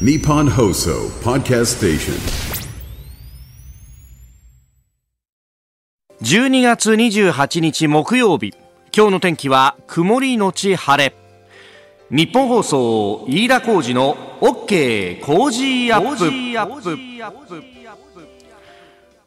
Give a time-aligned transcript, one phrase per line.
[0.00, 2.14] Nippon Hoso Podcast Station.
[6.20, 8.54] 12月28日木曜日。
[8.92, 11.14] 今日の天気は曇りのち晴れ。
[12.10, 17.73] 日本放送飯田浩二の OK 工事アップ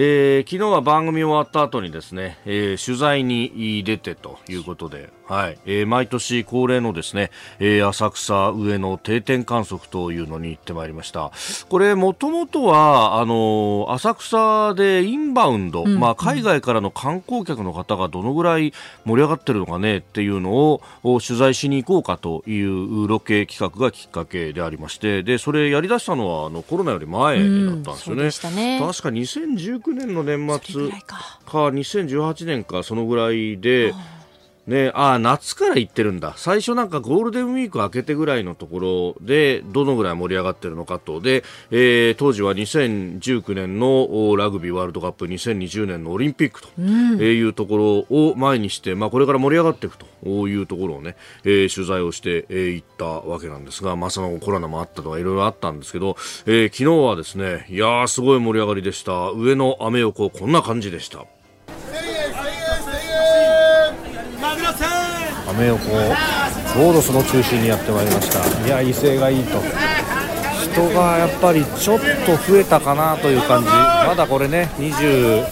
[0.00, 11.32] えー、昨日は番組終わった後にですね、えー、取材に出てということで、はい、えー、毎年恒例のですね、えー、浅草上の定点観測というのに行ってまいりました。
[11.68, 18.72] これもともとはあの浅草でインバウンド、うん、まあ海外からの観光客の方がどのぐらい
[19.04, 28.22] 盛り上がってるのかねっていうのを取材しに行こうかというロケ企画がきっかけでありまして、でそれやりだしたのはあのコロナより前だったんですよね。
[28.22, 30.90] うん、ね確か2019 2019年の年末
[31.44, 33.92] か2018年かそのぐらいで。
[34.68, 36.34] ね、あ夏から行ってるんだ。
[36.36, 41.22] 最初なんかゴールデンウィーク明けてぐらいのところでどのぐらい盛り上がってるのかと。
[41.22, 59.30] で、えー、当時は2019年のラグビーワールドカップ2020年のオリンピックというところを前にして、まあ、これから盛り上がっていくというところをね、えー、取材をしてい、えー、ったわけなんですが、まあ、そのコロナもあったとかいろいろあったんですけど、えー、昨日はですねいやすごい盛り上がりでした。
[59.30, 61.24] 上のアメ横こんな感じでした。
[65.58, 68.38] アメ横ちょうどその中心にやってまいりました。
[68.64, 69.60] いや威勢がいいと。
[70.70, 73.68] 人がやっぱりちょっと増えたかなという感じ。
[73.68, 75.48] まだこれね27と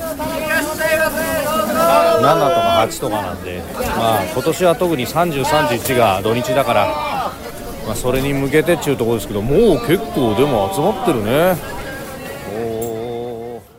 [2.20, 6.86] か8とかなんで、まあ、今年は特に30、31が土日だから、
[7.84, 11.56] まあ、それに向けてっていうところですけどもう結構でも集まってるね。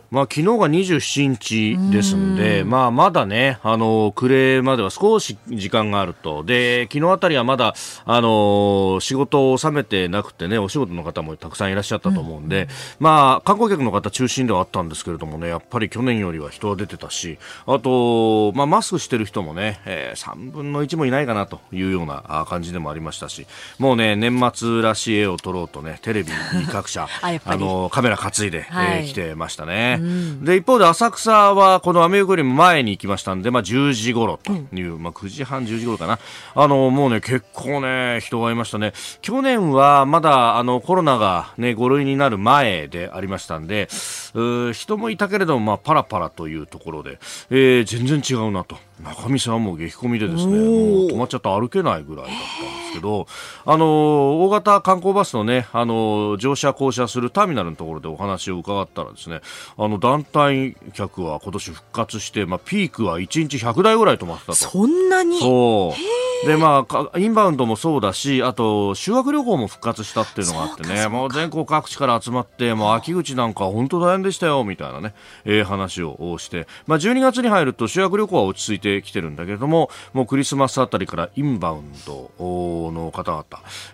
[0.10, 6.44] まあ、昨日が27日ですんで、まあ、まだね、あの、暮れまでは少し時間があると。
[6.44, 7.74] で、昨日あたりはまだ、
[8.06, 12.68] あの、仕事を収めてなくてね、お仕事の方もたくさんいらっしゃったと思うんで、うん、
[13.00, 23.46] まあ、観光客の方中心ではあったんですけれどもね、やっぱり去年よりは人は出てたし、あと、まあ、マスクしてる人もね、えー、3分の1もいないかなというような感じでもありましたし、
[23.78, 26.32] もうね、年末らしい絵を撮ろうとね、テレビ
[26.72, 29.97] 各社、 あの、カメラ担いで、はい、えー、来てましたね。
[30.42, 36.20] で一方で浅草はこのアメ横よりも前に行きましたんで、まあ、10時頃という、うん、まあ、9時半、10時頃かな。
[36.56, 38.94] あのもうね結構ね人がいましたね。
[39.22, 43.88] 去年はまだあのコロナが、ね、5類になる前でありましたんで
[44.74, 47.20] 人もいたけれども、まあ、パラパラというところで、
[47.50, 48.78] えー、全然違うなと。
[49.04, 50.60] 中見さんも激混みでですねもう
[51.08, 53.28] 止まっちゃって歩けないぐらいだったんですけど
[53.66, 59.42] あの大型観光バスのねあの乗車降車するターミナルのところでお話を伺ったらですね
[59.78, 64.58] あの団体客は今年復活して、まあ、ピークは1日100台ぐらい止まってたと。
[64.58, 65.40] そんなに？
[65.40, 66.28] そう。
[66.46, 75.16] でまあインバウンドもそうだしあと修学旅行も復活したっていうのがあってねもう全国各地から集まってもう秋口なんか本当大変でしたよみたいなね、
[75.46, 83.46] えー、話をして、まあ、12月に入ると修学旅行は落ち着いてきてるんだけれどももうクリスマスあたりからインバウンドの方々、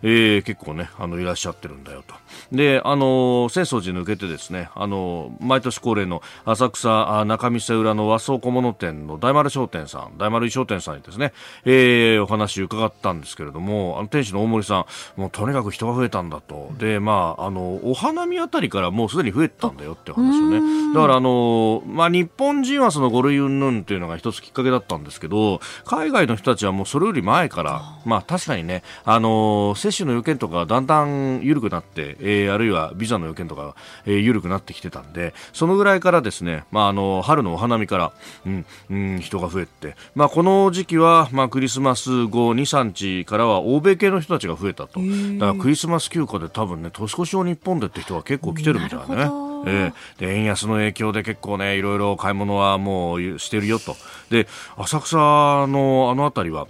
[0.02, 2.23] えー、結構ねあのいらっしゃってるんだよと。
[2.52, 11.34] であの浅草寺抜けてですねあの毎年恒例の浅草中見世裏の和装小物店の大丸商店さん大丸商店さんにですね、
[11.66, 14.86] えー、お話伺ったんですけれどもあの店主の大森さ
[15.18, 16.72] んもうとにかく人が増えたんだと。
[16.78, 20.94] でまああのお花見あたりからもうすでに増えたんだよって話をね。
[20.94, 33.76] だからあのまあ日本人はその5類云々っていうのが一つきっかけだったんですけど海外の人たちはもうそれより前からまあ確かにねあの接種の要件とかだんだん緩くなって、えー、あるいはビザの要件とか、
[34.06, 38.14] えー、緩くなってきてたんでそのぐらいからですね、まあ、あの春のお花見から、
[38.46, 45.00] うんうん、人が増えて、まあ、この時期は、まあ、クリスマス後2、3日からは欧米系の人たちが増えたと。
[45.00, 49.54] だからクリスマス休暇で多分ね年越しを日本でって人が結構来てるみたいなね。
[49.66, 53.96] えー、で円安の影響で結構ねいろいろ買い物はもうしてるよと。
[54.30, 54.48] で
[54.78, 56.68] 浅草のあの辺りは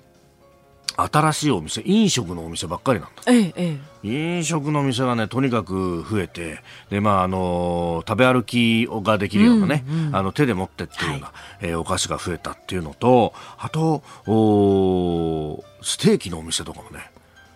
[0.95, 6.59] 新しいお店飲食のお店ばっかりなんだ、ええ、飲食の店がねとにかく増えて
[6.89, 17.12] で、まあ、あの食べ歩きができるようなね、うんうん、あの手で持ってっていうような、はい、えー、お菓子が増えたっていうのとあとおステーキのお店とかもね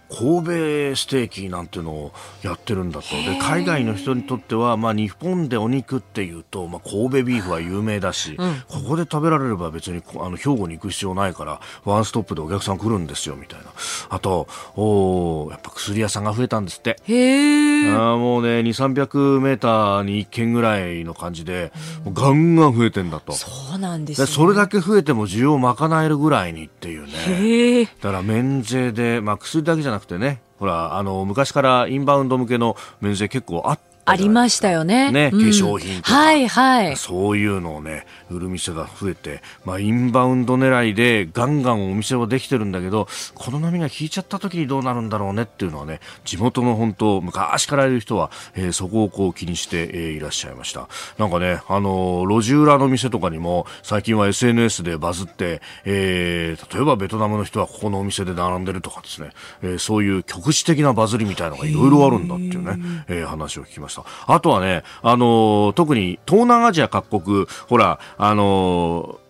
[0.09, 2.11] 神戸ステーキなんていうのを
[2.41, 3.09] やってるんだと。
[3.09, 13.65] で海外の人にとっては、まあ、日本でお肉っていうと、まあ、神戸ビーフは有名だし、うん、ここで食べられれば別にあの兵庫に行く必要ないからワンストップでお客さん来るんですよみたいな。
[14.09, 16.97] あとおやっぱ薬屋さんが増えたんですって。
[17.05, 21.71] へあもうね2 3 0 0メーターに1軒ぐらいの感じで、
[22.05, 23.33] うん、ガンガン増えてんだと。
[23.33, 27.89] そうなんです、ね、それだけ増えても需要を賄えるぐらいにっていうね。
[28.01, 33.79] だから免税で、まあ、薬だけじゃなくてねほらあの昔からインバウンド向けの免税結構あっ
[34.09, 35.11] ありましたよね。
[35.11, 36.95] ね、化粧品とか、はいはい。
[36.95, 50.87] そういうのをね、売る店が増えて、まあ、インバウンド狙いでガンガンお店はできてるんだけど、この波が引いちゃった時にどうなるんだろうねっていうのはね、地元の本当、昔からいる人は、えー、そこをこう気にして、えー、いらっしゃいました。
[51.17, 59.31] なんかね、あのー、路地裏の店とかにも、最近は SNS でバズって、えー、例えばベトナムの人はここのお店で並んでるとかですね、
[59.61, 64.03] えー、そういう局地的なバズりみたいなのがいろいろあるんだっていうね、えー、話を聞きました。
[64.25, 69.27] あとはね、あのー、特に東南アジア各国、ほら、あのー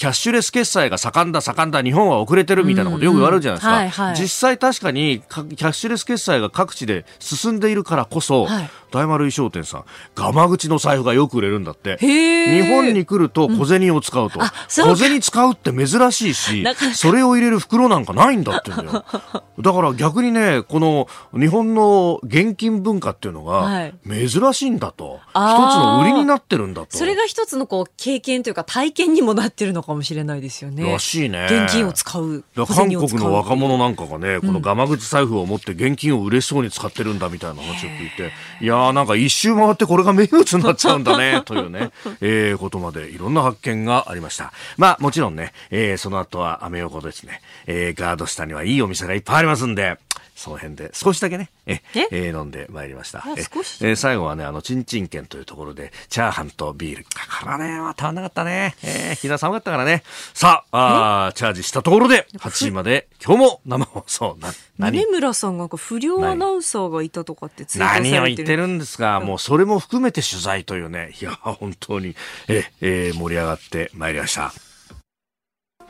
[0.00, 9.84] キャッシュレス決済が盛んだ盛んだ日本は遅れてるみたいなことよく言われるじゃないですか、はいはい、実際確かにキャッシュレス決済が各地で進んでいるからこそ、はい、大丸衣装店さん
[10.14, 11.98] ガマ口の財布がよく売れるんだって。
[12.00, 16.64] 日本に来ると小銭を使うと、うん、小銭使うって珍しいし
[16.94, 19.04] それを入れる袋なんかないんだってんだよ。
[19.60, 21.08] だから逆にねこの
[21.38, 26.96] 日本の現金文化っていうのが珍しいんだと、はい、一つの売りになってるんだと。
[26.96, 30.90] それが一つのこう経験というか体験にもなってるのかもしれないですよね。
[30.90, 31.46] らしいね。
[31.50, 41.90] 現金を使う韓国の若者なんかがねこのガマ口財布を持って現金を嬉しそうに使ってるんだみたいな話を聞いていやーなんか一周回ってこれが名物になっちゃうんだね、 というね、
[42.20, 44.52] えー、ことまでいろんな発見がありました。
[44.76, 49.98] まあもちろんね、えー、その後はアメ横ですね、えー、ガード下にはいいお店がいっぱいありますんで、
[50.40, 52.30] その辺で少しだけね、え、え？
[52.32, 53.22] ー、飲んでまいりました。
[53.26, 57.04] ええー、最後はね、あの、ちんちん県というところで、チャーハンとビール。
[57.04, 58.74] だからね、まあ、足らなかったね。
[58.82, 60.02] えー、日が寒かったからね。
[60.32, 64.48] さあ、あチャージしたところで、8時まで、今日も生放送な、
[64.78, 65.04] 何？
[65.04, 72.16] 村さんが不良アナウンサーがいたとかって何を言ってるんですか、もうそれも含めて取材というね、いや、本当に、
[72.48, 74.54] え、えー、盛り上がってまいりました。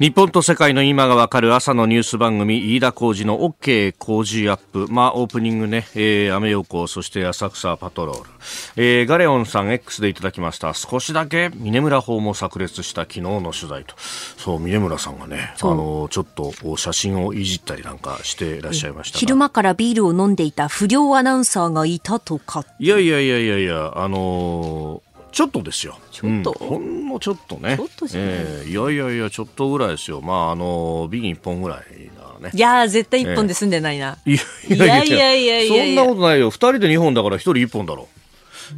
[0.01, 8.31] 日本と世界の今がわかる朝のニュース番組飯田浩二の OK 工事アップ、まあ、オープニングね、えー、アメ横そして浅草パトロール、
[8.77, 10.73] えー、ガレオンさん X でいただきました。
[10.73, 13.95] 少しだけ峰村法も炸裂した昨日の取材と。
[13.99, 25.99] そう峰村さんがねあのちょっと写真をいじったりなんかしていらっしゃいました昼間からビールを飲んでいた不良アナウンサーがいたとかいやいやいやいやいやあのーちょっとですよ。
[26.11, 27.77] ちょっと、うん、ほんのちょっとね。
[27.77, 30.21] ちょっとじゃえー、いやいやいや、ちょっとぐらいですよ。
[30.21, 32.51] まあ、あの、瓶一本ぐらいだね。
[32.55, 34.19] いや絶対一本で済んでないな。
[34.27, 36.51] えー、いやいやいやいやそんなことないよ。
[36.51, 38.09] 二人で二本だから一人一本だろ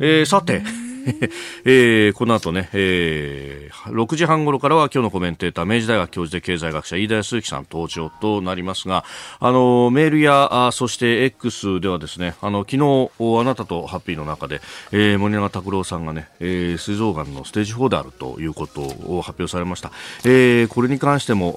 [0.00, 0.04] う。
[0.04, 0.62] えー、さて。
[1.64, 9.04] えー、この後ね、えー、6時半頃からは今日のコメンテーター、明治大学教授で経済学者、飯田康之さん登場となりますが、
[9.40, 13.10] あの、メールや、あそして X ではですね、あの、昨日、
[13.40, 14.60] あなたとハッピーの中で、
[14.93, 19.90] えー、森永拓郎さんがね、えー、膵臓がんのステージ4であるということを発表されました。
[20.25, 21.54] えー、これに関しても、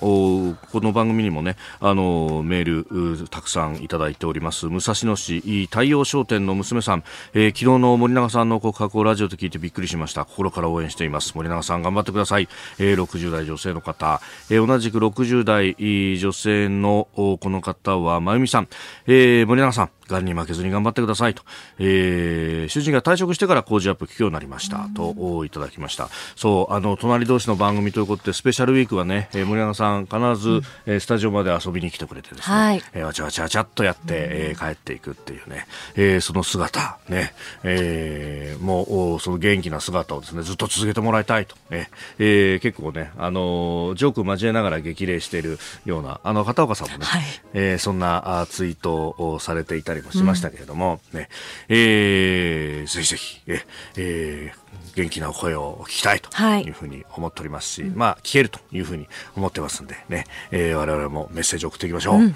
[0.72, 4.68] この番組にもね、あの、メール、たくさんいただいております。
[4.68, 7.04] 武蔵野市太陽商店の娘さん、
[7.34, 10.26] えー、昨日の森永さんの告白をラジオでと聞いてびっくりしました。
[10.26, 11.34] 心から応援しています。
[11.36, 12.48] 森永さん頑張ってください、
[12.80, 15.76] えー、60代女性の方、えー、同じく60代
[16.18, 18.68] 女性のこの方はまゆみさん、
[19.08, 19.90] えー、森永さん。
[20.08, 21.44] がんに負けずに頑張ってくださいと、
[21.80, 24.88] えー、主人が退職してから工事アップ聞くようになりました。
[24.96, 26.10] といただきました。
[26.36, 37.34] そうあの隣同士の番組ということでスペシャルウィークはね、えー、森永さん必ず、うん、えー、スタジオまで遊びに来てくれてですね、はい、えー、わちゃわちゃわちゃっとやって、えー、帰っていくっていうね、えー、その姿ね、
[37.64, 41.90] えー、もうその元気な姿をですねずっと続けてもらいたいと、ね。
[42.20, 47.22] えー、結構ねあのジョーク交えながら激励しているようなあの片岡さんもね、はい、
[47.54, 51.30] えー、そんなあツイートをされていたりもしましたけれども、うん、ね、
[51.70, 53.66] えー、ぜひぜひ、え、
[53.98, 56.70] えー、元気な声を聞きたいとい。
[56.70, 62.16] うふうに思っておりますし、はい、まあ、聞けるというふうに思ってますんでね、えー、我々もメッセージを送っていきましょう。
[62.16, 62.36] うん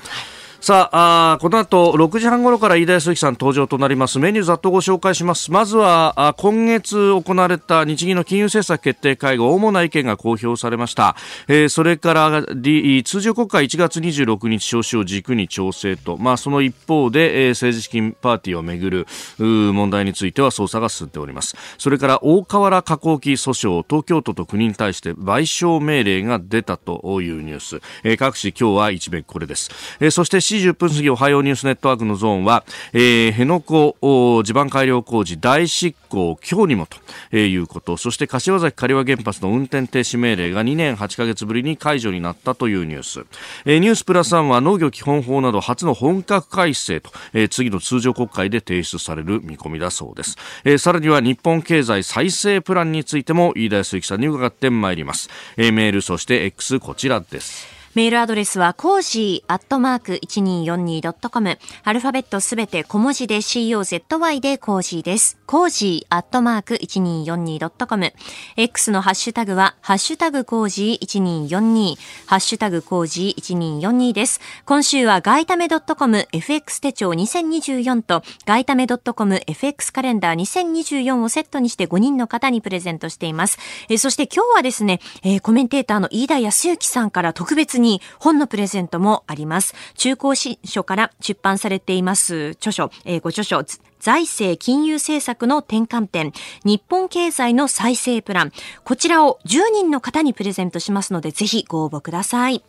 [0.61, 4.19] さああこの後6時半頃から飯田康之さん登場となります。
[4.19, 5.53] メニューざっとご紹介します。
[5.53, 11.15] まずはあ今月行われた日銀の金融政策決定会合主な意見が公表されました、
[11.47, 21.55] えー、それから通常国会1月26日召集を軸に調整と、まあ、その一方で、えー、政治資金パーティーをめぐる問題については捜査が進んでおります。
[21.77, 32.63] それから大河原加工機訴訟東京都と国に対して賠償命令が出たというニュース、えー、各紙今日は一面これです、えー、そして7時10分過ぎおはようニュースネットワークのゾーンは、
[32.93, 37.97] えー、辺野古地盤改良工事大執行今日にもと、いうこと。
[37.97, 43.25] そして柏崎刈羽原発の運転停止命令が2年8ヶ月ぶりに解除になったというニュース、
[43.65, 57.78] えー、ニュースプラスワンは農業基本法など初の本格改正と、えー、次の通常国会で提出される見込みだそうです、えー、さらには日本経済再生プランについても飯田康之さんに伺ってまいります、えー、メールそして X こちらです。
[57.95, 65.39] メールアドレスはコージーアットマーク 1242.com アルファベットすべて小文字で COZY でコージーです。
[65.47, 68.13] コージーアットマーク 1242.com
[68.57, 71.95] X のハッシュタグはハッシュタグコージー1242
[72.27, 74.39] ハッシュタグコージー1242です。
[74.65, 83.57] 今週はガイタメ .com FX 手帳2024とガイタメ .com FX カレンダー2024をセットにして5人の方にプレゼントしています。
[83.89, 87.88] えそして今日はですね、えー、コメンテーターの飯田康之さんから特別に
[88.19, 89.73] 本のプレゼントもあります。
[89.95, 92.51] 中高新書から出版されています。
[92.57, 93.63] 著書、えー、ご著書、
[93.99, 98.51] 財政金融政策の転換点、日本経済の再生プラン。
[98.83, 102.63] こちらを10人の方にプレゼントしますので、ぜひご応募ください。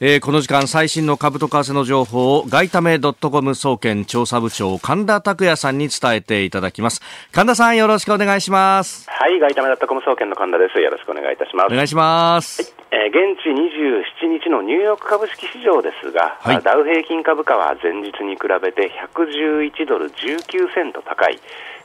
[0.00, 7.02] えー、この時間最新の株と為替の情報を外為ドットコム総研調査部長神田拓也さんに伝えていただきます。
[7.32, 9.10] 神田さんよろしくお願いします。
[9.10, 10.80] はい外為ドットコム総研の神田です。
[10.80, 11.72] よろしくお願いいたします。
[11.72, 21.38] お願いします、はい、えー、現地27日のニューヨーク株式市場ですが、はい、ダウ平均株価は前日に比べて111ドル19セント高い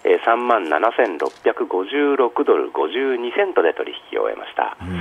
[0.04, 5.00] えー、3万7656ドル52セントで取引を終えました、うん。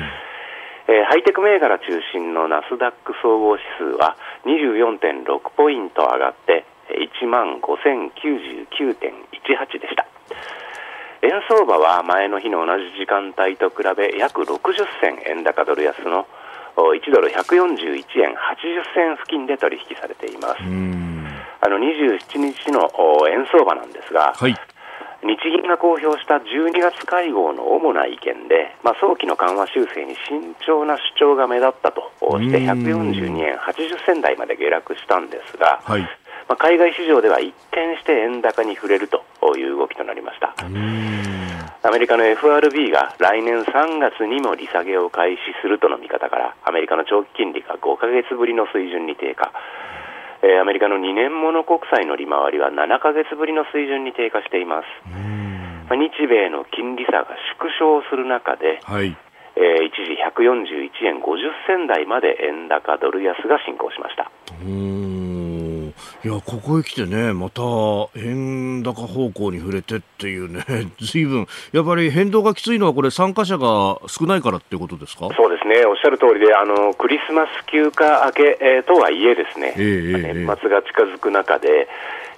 [0.87, 4.17] えー、ハイテク銘柄中心のナスダック総合指数は
[4.47, 10.07] 24.6ポイント上がって1万5099.18でした
[11.23, 14.59] 円相場は前の日の同じ時間帯と比べ約60
[15.01, 16.27] 銭円高ドル安の
[16.77, 20.59] 1ドル141円80銭付近で取引されています。
[21.65, 22.91] あの27日の
[23.31, 24.55] 円相場なんですが、はい。
[25.23, 32.11] 日銀が公表した12月会合の主な意見で、まあ、早期の緩和修正に慎重な主張が目立ったと
[32.41, 36.09] して142円80銭台まで下落したんですが、はい、
[36.53, 39.25] まあ、海外市場では一転して円高に触れると
[39.57, 40.53] いう動きとなりました。
[40.61, 49.51] アメリカの FRB が来年3月にも利下げを開始するとの見方からアメリカの長期金利が5ヶ月ぶりの水準に低下。
[50.45, 55.09] えー、アメリカの2年もの国債の利回りは7か月ぶりの水準に低下しています。
[55.89, 59.17] まあ、日米の金利差が縮小する中で、はい、
[59.57, 64.31] えー、一時141円50銭台まで円高ドル安が進行しました。
[66.25, 67.63] いや、ここへ来てね、また
[68.17, 70.65] 円高方向に触れてっていうね、
[71.01, 75.29] ずいぶん、やっぱり変動がきついのは、これ、参加者が少ないからってことですか？
[75.37, 81.89] そうですね、おっしゃる通りで、あのクリスマス休暇明け、えー、とはいえ、ですね、えー、年末が近づく中で、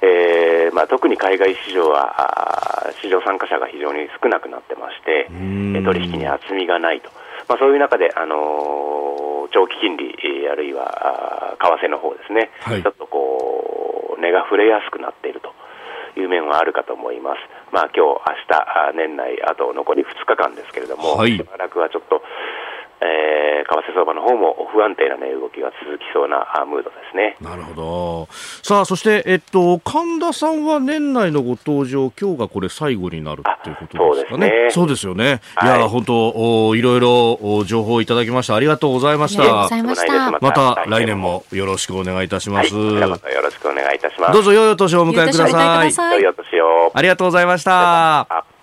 [0.02, 5.28] えーまあ、特に海外市場は、市場参加者が非常に少なくなってまして、
[5.82, 7.11] 取引に厚みがないと。
[7.49, 10.11] まあ、そういう中で、あのー、長期金利、
[10.50, 15.54] あるいは為替の方ですね、はい、ちょっとこう、値が触れやすくなっていると
[16.18, 17.38] いう面はあるかと思います。
[17.70, 22.23] まあ、今日、明日、年内、あと残り2日間ですけれども、はい、しばらくはちょっと、
[23.04, 27.37] えー、為替相場の方も不安定な、ね、動きが続きそうなムードですね。
[27.40, 28.28] なるほど。
[28.62, 34.68] さあ、そして、えっと、神田さんは年内のご登場、今日がこれ最後になるっていうことですかね。
[34.70, 35.40] そうですよね。
[35.62, 38.54] いや、本当お、いろいろ情報いただきました。
[38.54, 39.68] ありがとうございました。
[40.40, 42.75] また来年もよろしくお願いいたします。
[42.75, 44.32] はい、またよろしくお願いいたします。
[44.32, 45.49] どうぞ良いお年をお迎えくだ
[45.90, 46.23] さい。
[46.23, 46.92] 良いお年を。
[46.94, 48.53] ありがとうございました。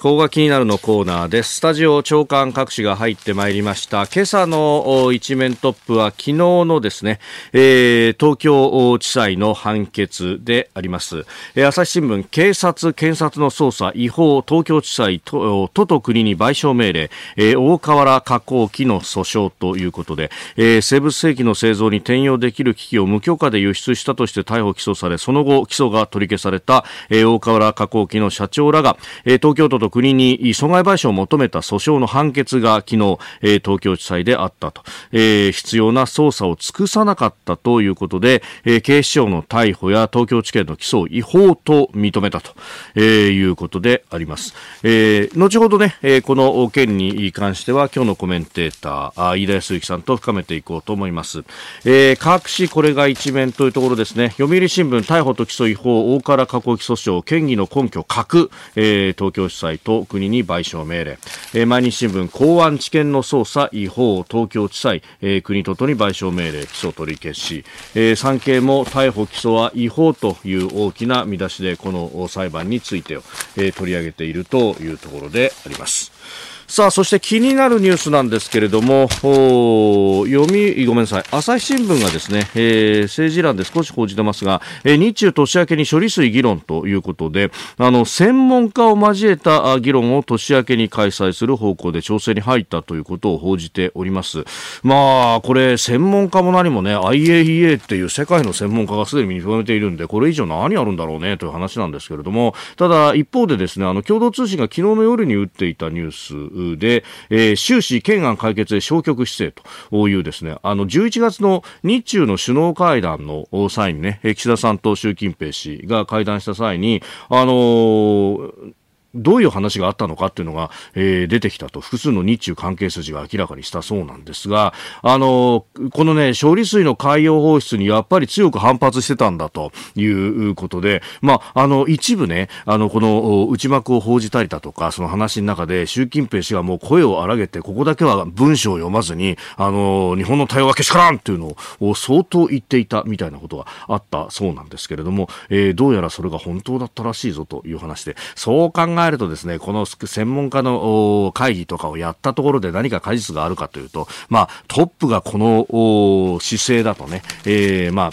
[0.00, 1.56] ここが気になるのコーナーです。
[1.56, 4.06] スタジオ長官各紙が入ってまいりました。
[4.06, 7.18] 今朝の一面トップは昨日のですね、
[7.52, 11.26] えー、東京地裁の判決であります。
[11.56, 42.52] えー、朝日新聞、警察、検察の捜査、違法、東京地裁、都と国に賠償命令、えー、大河原加工機の訴訟ということで、えー、生物兵器の製造に転用できる機器を無許可で輸出したとして逮捕・起訴され、その後、起訴が取り消された、えー、大河原加工機の社長らが、えー、東京都と国に損害賠償を求めた訴訟の判決が昨日、えー、東京地裁であったと、えー、必要な捜査を尽くさなかったということで、えー、警視庁の逮捕や東京地検の起訴を違法と認めたと、
[42.94, 51.44] えー、いうことであります、えー、後ほどね、えー、この件に関しては今日のコメンテーターあ飯田康之さんと深めていこうと思います、
[51.84, 54.30] えー、各紙これが一面というところですね。
[54.30, 61.18] 読売新聞逮捕と起訴違法大原加工起訴訟嫌疑の根拠確、えー、東京地裁と国に賠償命令、
[61.54, 73.20] えー、毎日新聞公安知見の捜査違法東京地裁、えー、国ととに賠償命令起訴取り消し、えー、産経も逮捕起訴は違法という大きな見出しでこの裁判についてを、
[73.56, 76.57] えー、取り上げているというところであります。
[76.68, 94.44] さあ、そして気になるニュースなんですけれども、読み、ごめんなさい、朝日新聞がですね、えー、政治欄で少し報じてますが、えー、日中年明けに処理水議論ということで、あの、専門家を交えた議論を年明けに開催する方向で調整に入ったということを報じております。
[94.82, 118.72] まあ、これ、専門家も何もね、IAEA っていう世界の専門家がすでに認めているんで、これ以上何あるんだろうねという話なんですけれども、ただ、一方でですね、あの、共同通信が昨日の夜に打っていたニュース、で、えー、終始懸案解決へ消極姿勢というですね、あの、11月の日中の首脳会談の際にね、岸田さんと習近平氏が会談した際に、あのー
[119.14, 158.10] どういう話があったのかっていうのが、えー、出てきたと複数の日中関係筋が明らかにしたそうなんですが、あのこのね、処理水の海洋放出にやっぱり強く反発してたんだということで、まあ、あの、一部ね、あの、この内幕を報じたりだとか、その話の中で習近平氏がもう声を荒げて、ここだけは文章を読まずに、あの、日本の対応はけしからんっていうのを相当言っていたみたいなことがあったそうなんですけれども、えー、どうやらそれが本当だったらしいぞという話で、そう考えるとですね、この専門家の会議とかをやったところで何か果実があるかというと、まあ、トップがこの姿勢だとね、えー、まあ、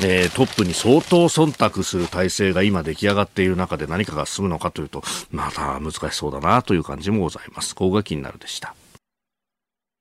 [0.00, 7.74] えー、トップに相当忖度する体制が今出来上がっている中で何かが進むのかというと、また難しそうだなという感じもございます。
[7.74, 8.74] ここが気になるでした。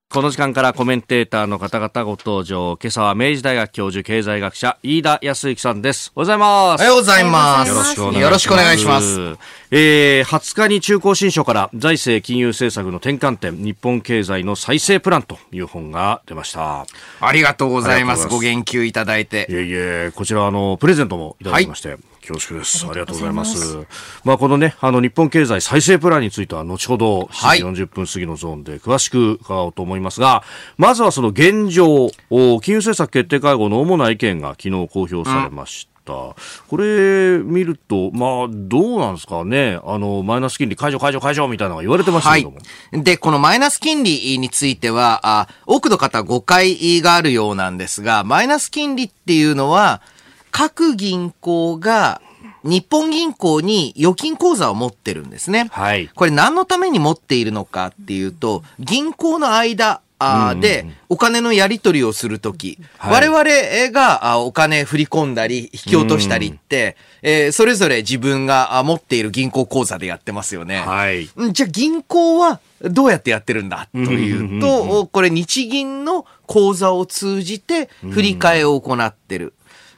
[0.10, 2.78] この時間からコメンテーターの方々ご登場。
[2.82, 6.14] 今朝は明治大学教授経済学者飯田康之さんです。
[6.16, 6.82] おはようございます。
[6.82, 7.70] おはようございます。
[7.70, 8.22] よろしくお願いします。
[8.22, 9.40] よろしくお願いします。
[9.70, 16.86] えー、20日に中高新書から財政金融政策の転換点、日本経済の再生プランという本が出ました。
[17.20, 18.30] ありがとうございます。
[18.30, 19.46] ご言及いただいて。
[19.50, 21.90] いえいえ、こちらあの、プレゼントもいただきまして。
[21.90, 22.86] はい恐縮です。
[22.86, 23.86] ありがとうございます。
[24.24, 30.44] まあ、このね、あの、日本経済再生プランについては、後ほど、7時40分過ぎのゾーンで詳しく伺おうと思いますが、
[30.78, 35.92] まずはその現状、金融政策決定会合の主な意見が昨日公表されました。
[35.92, 39.80] うんこれ見ると、まあ、どうなんですかね。
[39.84, 42.58] あの、マイナス金利解除解除解除みたいなのが言われてましたけども。
[42.58, 43.04] はい。
[43.04, 50.02] で、このマイナス金利については、あ多くの方誤解があるようなんですが、マイナス金利っていうのは、
[50.58, 52.20] 各銀行が
[52.64, 55.68] 日本銀行に預金口座を持ってるんですね。
[55.70, 56.08] はい。
[56.08, 70.80] これ何のために持っているのかっていうと、銀行の間、あで、お金のやり取りをするとき、はい、我々がお金振り込んだり、引き落としたりって、えー、それぞれ自分が持っている銀行口座でやってますよね。
[70.80, 71.30] はい。
[71.52, 79.54] じゃあ銀行はどうやってやってるんだというと、これ日銀の口座を通じて振り替えを行ってる。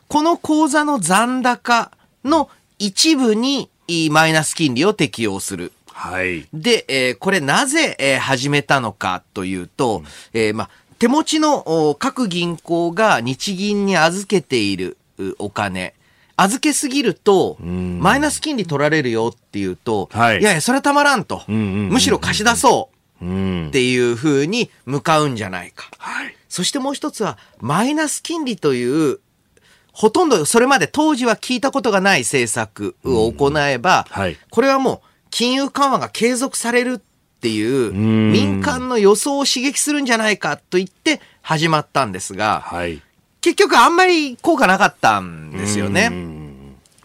[0.09, 1.91] この口座の残高
[2.25, 3.69] の一部に
[4.09, 5.71] マイナス金利を適用する。
[5.93, 6.47] はい。
[6.51, 10.67] で、えー、これなぜ、えー、始めたのかというと、うん、えー、ま、
[10.97, 14.97] 手持ちの各銀行が日銀に預けている
[15.37, 15.93] お金、
[16.37, 21.43] 預けすぎると、マイナス金利取られるよっていうと、はい、いやいや、それはたまらんと。
[21.47, 22.89] むしろ貸し出そ
[23.21, 23.25] う
[23.67, 25.91] っていうふうに向かうんじゃないか。
[25.99, 29.19] はい、そしてもう一つは、マイナス金利という
[29.99, 36.99] ほとんどそれまで当時は聞いたことがない政策を行えば、はい、これはもう金融緩和が継続されるっ
[37.41, 43.01] ていう民間の予想を刺激するんじゃないかと言って始まったんですが、はい、
[43.41, 46.13] 結局あんまり効果なかったんですよね。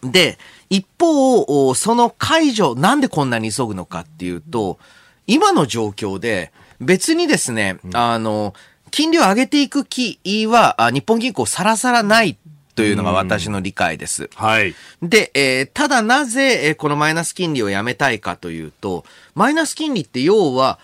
[0.04, 0.38] で、
[0.70, 4.78] 一方、その解除、なんでこんなに急ぐのかっていうと、
[5.26, 8.54] 今の状況で別にですね、あの、
[8.92, 12.38] 金利を上げていく気は日本銀行さらさらない
[12.74, 14.28] というのが私の理解です。
[14.34, 14.74] はい。
[15.02, 20.78] で、えー、ただなぜ、えー、このマイナス金利をやめたいかというと、マイナス金利って要は、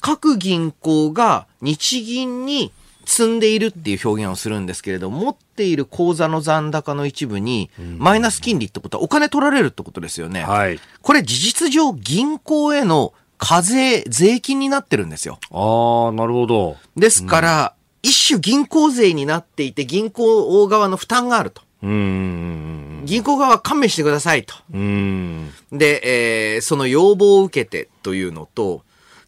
[0.00, 2.72] 各銀行が日銀に
[3.06, 10.42] 積んでいるっていう表現をするんですけれど持っている口座の残高の一部に、マイナス金利ってことはお金取られるってことですよね。
[10.42, 10.80] はい。
[11.02, 15.38] これ事実上銀行への課税、税金になってるんですよ。
[15.50, 16.76] ああ、なるほど。
[16.96, 17.74] ですから、
[18.06, 21.62] 一種銀行税になっていて、銀行側の負担があると。
[21.82, 24.54] 銀行側は勘弁してくださいと。
[24.70, 28.82] で、えー、その要望を受けてというのと、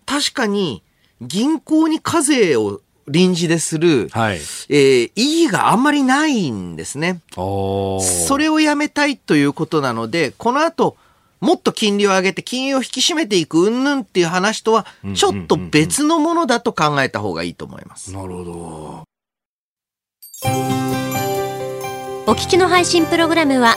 [0.07, 0.85] 確かに
[1.21, 7.21] 銀行に課税を臨時でする、はい、えー、意義があんまりないんですね。
[7.35, 10.97] それをやめたいということなので、この後、
[11.41, 18.13] もっと金利を上げて金融を引き締めていく云々っていう話とは、ちょっと別のものだと考えた方がいいと思います。
[18.13, 19.05] なるほど。
[22.27, 23.77] お聞きの配信プログラムは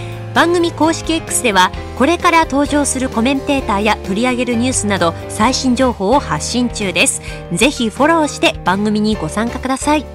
[0.33, 7.21] 番組公式 X ではこれから登場するコメンテーターや取り上げるニュースなど最新情報を発信中です。
[7.53, 10.05] ぜひフォローして番組にご参加ください。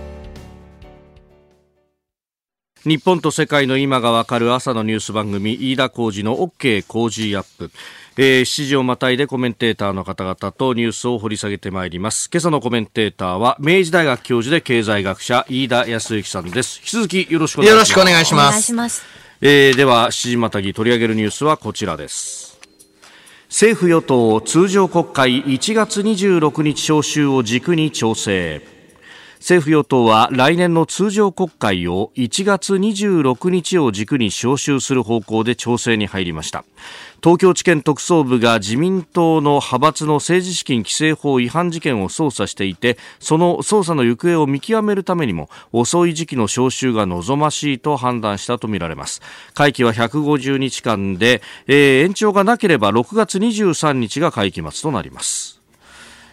[2.85, 7.71] 日本と世界の今がわかる朝のニュース番組飯田浩二の OK 工事アップ。
[8.19, 12.31] えー、7時をまたいでコメンテーターの方々とニュースを掘り下げてまいります。
[12.33, 16.79] 今朝のコメンテーターは明治大学教授で経済学者飯田康之さんです。
[16.79, 17.73] 引き続きよろしくお願いします。
[17.73, 19.26] よろしくお願いしお願います。
[19.43, 22.59] えーでは7時またぎ取り上げるニュースはこちらです。
[23.49, 28.76] 政府与党通常国会1月26日召集を軸に調整。
[29.39, 36.65] 政府与党は来年の通常国会を1月26日を軸に召集する方向で調整に入りました。
[37.23, 49.23] 東京地検特捜部が自民党の派閥の政治資金規正法違反事件を捜査していてその捜査の行方を見極めるためにも遅い時期の召集が望ましいと判断したとみられます。
[49.55, 55.56] 会期は150日間で、えー延長がなければ6月23日が会期末となります。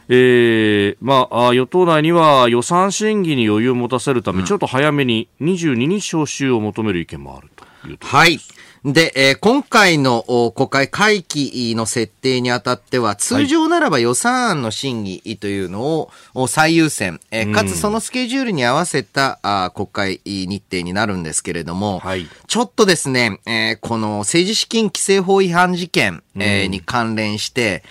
[0.09, 8.39] えーまあ、あ与党内には予算審議に余裕を持たせるため、ちょっと早めに22日召集を求める意見もあるというとはい。
[8.85, 22.27] で、えー今回のお国会会期の設定にあたっては、通常ならば予算案の審議というのをお最優先、えーかつそのスケジュールに合わせたあー国会日程になるんですけれども、はい。
[22.47, 27.83] ちょっとですね、えーこの政治資金規正法違反事件、えーに関連して、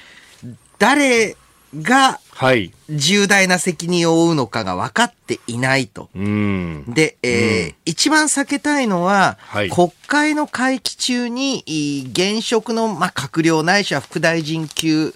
[0.79, 1.37] 誰
[1.81, 2.73] がはい。
[2.91, 6.11] 重大な責任を負うのかが分かっていないと。
[6.15, 6.85] うん。
[6.89, 15.15] で、えー一番避けたいのは、はい国会の会期中に、い現職の、まあ、閣僚ないしは副大臣級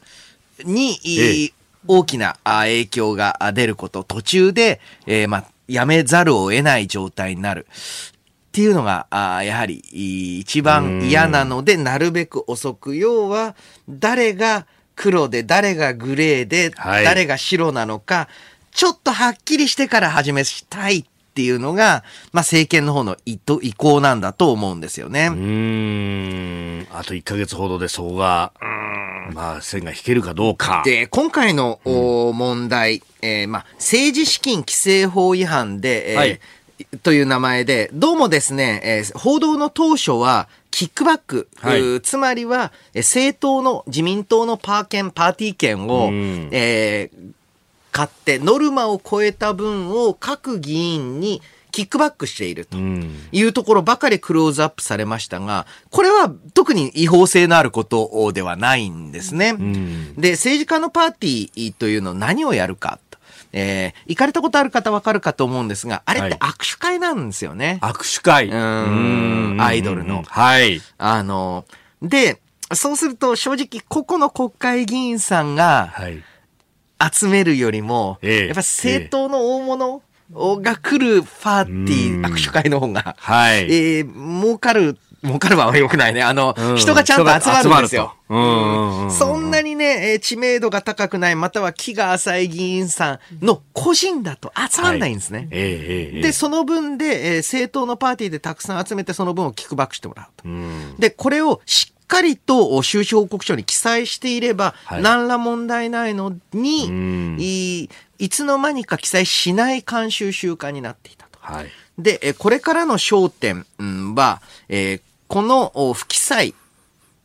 [0.64, 1.52] に、いええ
[1.88, 7.66] 大きなあ影響があ出ること、途中で、えーまあ、やめざるを得ない状態になる。
[7.68, 12.96] っていうのが、あやはり、い一番嫌なので、なるべく遅く。
[12.96, 13.54] 要は、
[13.88, 18.28] 誰が黒で、誰がグレーで、はい誰が白なのか、
[18.72, 21.04] ちょっとはっきりしてから始めしたいっ
[21.34, 25.28] ていうのが、まあ、政権の方の意図意向なんだと思うんですよね。
[25.30, 26.86] うーん。
[26.92, 30.82] あと1ヶ月ほどでそうが、うんまあ、線が引けるかどうか。
[30.84, 36.40] で、今回の、お問題、えーまあ、政治資金規正法違反で、えーはい
[37.02, 47.32] という名前で、どうもですね、えー報道の当初は、キックバック、はいつまりは、えー政党の、自民党のパー券、パーティー券を、うんえー
[47.92, 52.76] 買って、ノルマを超えた分を各議員にキックバックしていると。
[52.76, 53.10] うん。
[53.32, 59.52] いうところばかりクローズアップされましたが、これは特に違法性のあることではないんですね。
[59.52, 63.05] んで、政治家のパーティーというのは何をやるかと。
[63.52, 67.78] えー行かれたことある方わかるかと思うんですが、あれってはい握手会なんですよね。
[67.82, 68.48] 握手会。
[68.48, 70.80] うーんアイドルのはい。
[70.98, 71.64] あの、
[72.02, 72.40] で、
[72.74, 76.22] そうすると正直個々の国会議員さんがはい。
[77.12, 80.02] 集めるよりも、ええやっぱ政党の大物
[80.62, 83.64] が来るパーティうんー、握手会の方が、はい。
[83.64, 86.22] えー、儲かる、儲かるは良くないね。
[86.22, 88.14] あの、うん人がちゃんと集まるんですよ。
[88.28, 95.48] そんなにね、えー知名度が高くない、または気が浅い議員さんの個人だと集まんないんですね。
[95.50, 95.66] えええ
[96.12, 100.48] えええで、その分で、えー政党のパーティーでたくさん集めて、その分をキックバックしてもらうと。
[100.48, 100.96] うん。
[100.98, 111.38] で、これをしっかりと収支報告書に記載していれば、はい何ら問題ないのに、うんいいつの間にか記載しない慣習習慣になっていたと。
[111.40, 111.66] はい。
[111.98, 116.54] で、えこれからの焦点うんは、えーこのお不記載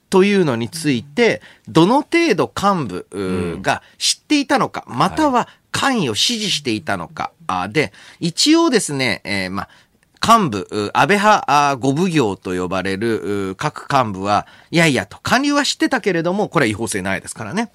[0.09, 7.31] というのについて、どの程度幹部が知っていたのか、または関与を指示していたのか。
[7.47, 9.69] あで、一応ですね、えーまあ、
[10.37, 17.71] 幹部、う安倍派あ五部行と呼ばれるう各幹部は、いやいやと、官流は知ってたけれども、これは違法性ないですからね。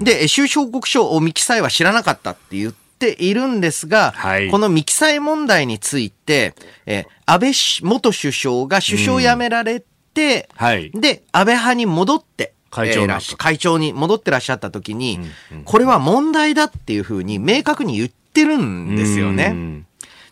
[0.00, 2.85] で、え収支報告書を未記載は知らなかったって言って
[3.18, 4.50] いるんですが、はい。
[4.50, 6.54] この未記載問題について、
[6.86, 9.82] えー安倍し元首相が首相を辞められ
[10.14, 10.90] て、はい。
[10.92, 15.18] で、安倍派に戻って、会長えー会長に戻ってらっしゃった時に、
[15.64, 19.46] これは問題だっていうふうに明確に言ってるんですよね。
[19.52, 19.86] うん。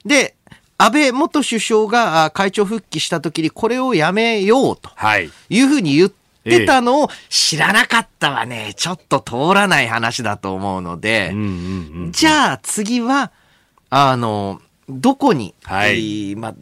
[0.07, 0.37] で、
[0.79, 5.31] 安倍元首相があ会長復帰した時にこれをやめようとはい。
[5.49, 6.24] いうふうに言って
[6.67, 12.13] たのを知らなかったはね、ちょっと通らない話だと思うので、うんうんうん。
[12.13, 13.33] じゃあ次は、
[13.91, 16.31] あの、どこに、はい。
[16.31, 16.55] えーまあ、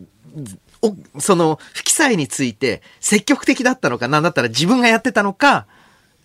[0.82, 5.66] おその不記載について積極的だったのか、なんだったら自分がやってたのか、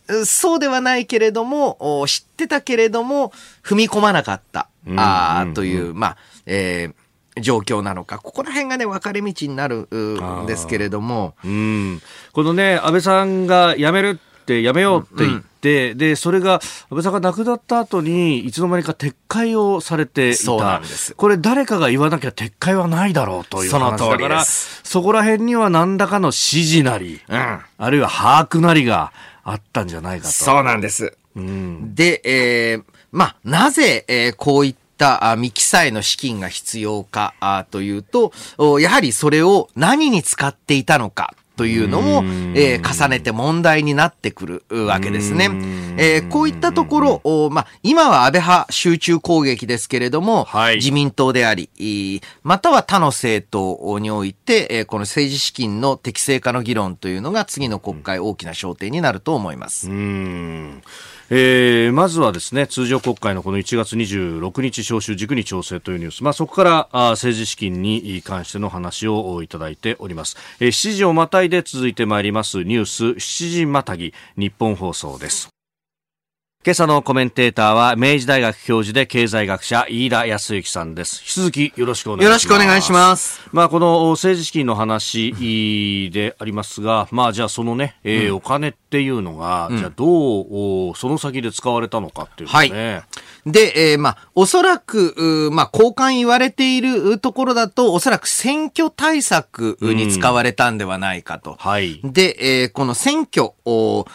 [0.08, 3.32] うそうではないけれども、お知ってたけれども、
[3.64, 5.00] 踏み込まなかった、うんうん。
[5.00, 6.96] あーという、まあ、えー
[7.42, 12.02] 状況なのか、ここら辺がね、分かれ道になるうんですけれども、うん。
[12.34, 20.38] このね、安倍さんが辞めるって、辞めようって言って、で、それが、安倍さんが亡くなった後に、いつの間にか撤回をされていた。
[20.38, 29.12] そうなんですこれ誰かが言わなきゃ撤回はないだろうというその話通りでだから、すそこら辺には何らかの指示なり、うんあるいは把握なりが
[29.44, 30.32] あったんじゃないかと。
[30.32, 31.18] そうなんです。
[31.36, 31.96] うん。
[31.96, 41.34] で、えーまあ、なぜ、えーこういったあ未記載の資金が必要かあというと、おやはりそれを何に使っていたのか。
[41.58, 42.24] というのも、
[42.56, 45.50] えー重ねて問題になってくるうわけですね。
[45.98, 59.90] えーこういったところ、おまあ、今は安倍派集中攻撃ですけれども、はい自民党であり、いまたは他の政党において、えーこの政治資金の適正化の議論というのが次の国会大きな焦点になると思います。
[61.30, 75.57] えーまずはですね通常国会のこの1月26日召集軸に調整というニュース、まあ、そこからあ政治資金に関しての話をいただいております、えー7時をまたいで続いてまいりますニュース7時またぎ日本放送です。
[76.68, 83.48] 今朝のコメンテーターは明治大学教授で経済学者飯田康之さんです引き続きよろしくお願いしますよろしくお願いします。
[83.54, 93.04] まあ、この政治資金の話でありますが、まあ、じゃあそのね、えーお金っていうのが、じゃあどう、おその先で使われたのかっていうのね。
[93.46, 101.56] で、えーまあ、おそらく、まあ、交換言われているところだと、おそらく選挙対策に使われたんではないかと。
[101.60, 102.02] はい。
[102.04, 104.06] で、えーこの選挙を、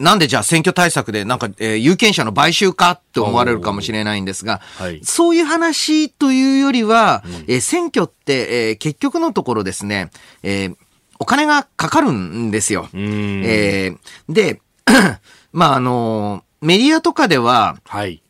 [0.00, 5.00] なんでじゃあ選挙対策でなんか、えー有権者の買収かって思われるかもしれないんですが、はい。
[5.04, 10.10] そういう話というよりは、えー選挙って、えー結局のところですね、
[10.42, 10.76] えー
[11.18, 12.88] お金がかかるんですよ。
[12.96, 13.44] ん。
[13.44, 14.62] えーで、
[15.52, 18.22] まあ、あのメディアとかでは、はい。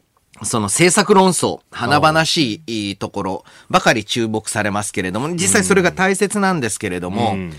[0.43, 7.53] その政策論争、華々しいところばかり注目されますけれども、実際それが大切なんですけれども、うん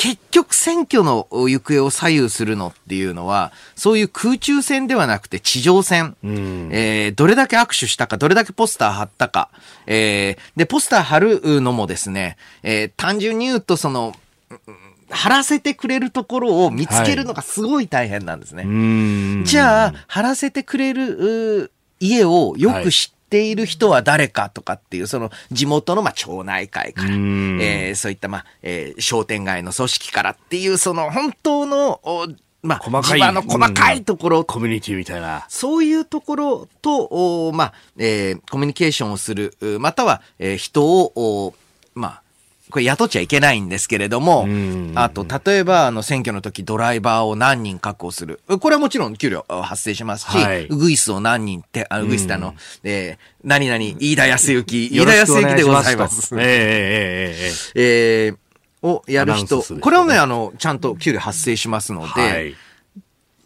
[0.00, 6.16] 結局選挙の行方を左右するのっていうのは、そういう空中戦ではなくて地上戦。
[6.24, 9.48] んえーどれだけ握手したか、どれだけポスター貼ったか。
[9.88, 14.14] えーで、ポスター貼るのもですね、えー単純に言うとその、
[14.50, 14.58] うん
[15.10, 18.64] 貼らせてくれるところを見つけるのがすごい大変なんですね。
[18.64, 19.42] うん。
[19.46, 27.58] じゃあ、貼らせてくれるう家をよく知っている人は誰かとかっていう、その地元のまあ町内会から、ん。
[27.60, 32.26] えーそういったまあ、えー商店街の組織からっていう、その本当の、お
[32.62, 35.46] まあ、細かい地場の細かいところ、コミュニティみたいな。
[35.48, 41.54] そういうところと、おまあ、えーコミュニケーションをする、うまたは、えー人を、お
[41.94, 42.22] まあ、
[42.70, 48.40] これ雇っちゃいけないんですけれどもん、あと、例えば、あの、選挙の時ドライバーを何人確保する。
[48.60, 50.66] これはもちろん給料あ発生しますし、はい。
[50.66, 52.54] ウグイスを何人って、あ、ウグイスってあの、
[52.84, 56.34] えー何々、飯田康之、飯よ田康之でございます。
[56.36, 58.36] えええええええー
[58.82, 59.80] をやる人ね。
[59.80, 62.50] これはね、あの、ちゃんと給料発生しますので、はい。
[62.50, 62.54] っ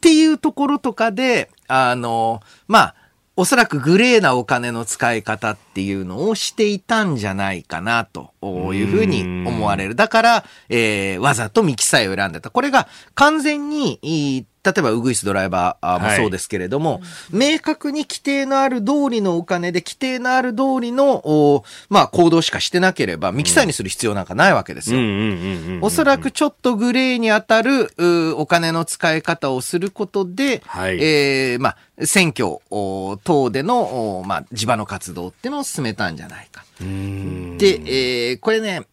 [0.01, 2.95] ていうところとかで、あの、まあ、
[3.35, 8.33] おそらくグレーなお金の使い方っていうのをしていたんじゃないかなと
[8.75, 9.95] いうふうに思われる。
[9.95, 12.51] だから、えーわざとミキサイを選んでた。
[12.51, 25.01] これが完全に、例えばウグイスドライバーもそうですけれども、明確に規定のある通りのお金で規定のある通りの、おまあ行動しかしてなければ、ミキサイにする必要なんかないわけですよ。
[25.01, 25.83] うんうんうんうん。
[25.83, 36.65] おそらくちょっとグレーに当たるうお金の使い方をすることで、はいえーまあ、選挙お等での、おまあ、地場の活動っていうのを進めたんじゃないか。
[36.81, 38.87] うんで、えーこれね、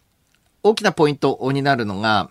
[0.63, 2.29] 大きなポイントになるのが、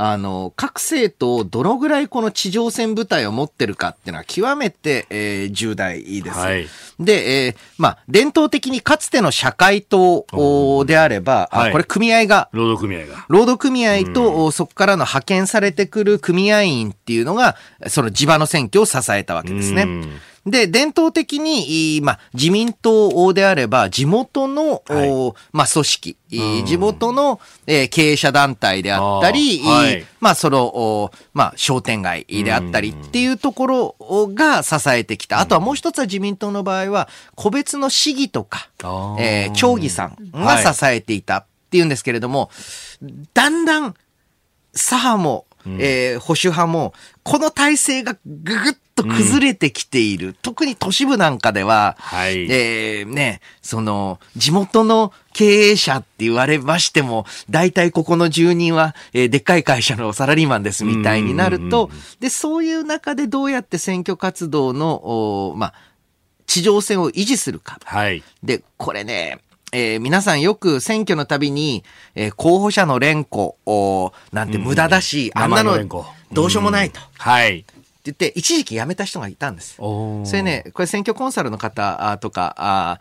[0.00, 6.38] あの、各政党どのぐらいこの地上戦部隊を持ってるかっていうのは極めて、えー、重大です。
[6.38, 6.66] はい
[7.00, 13.24] で、えーまあ、伝統的にかつての社会党おであれば、あはいこれ組合が労働組合が。
[13.28, 17.56] 労働組合と、おそこからの派遣されてくる組合員っていうのが、
[17.86, 19.86] その地場の選挙を支えたわけですね。
[20.50, 30.00] で、伝統的に、いまあ、自民党であれば、地元の、おまあ、組織、い地元の、えー経営者団体であったり、あーはい。
[30.00, 33.96] いまあ、その、おまあ、商店街であったりっていうところ
[34.34, 35.40] が支えてきた。
[35.40, 38.68] あとはもう一つは自民党の場合は、個別の市議とか、
[39.18, 42.50] えー町議さんが支えていたっていうんですけれども、
[43.34, 43.94] だんだん
[44.74, 45.46] 左派も、
[45.78, 50.34] えー保守派も、この体制がぐぐっと崩れてきている。
[50.42, 64.94] 特に都市部なんかでは、はいえーね、その、地元の経営者って言われましても、大体ここの住人は、えーでっかい会社のサラリーマンですみたいになると、で、そういう中でどうやって選挙活動の、
[65.50, 65.74] おまあ、
[66.46, 67.78] 地上戦を維持するか。
[67.84, 68.22] はい。
[68.42, 69.38] で、これね、
[69.72, 75.76] えー皆さんよく選挙のたびに、えー候補者の連呼おなんて無駄だし、あんなの
[76.32, 77.00] どうしようもないと。
[77.00, 77.64] ってはい。
[78.08, 79.76] 言って、一時期辞めた人がいたんです。
[79.76, 82.98] それね、これ選挙コンサルの方あとか、あ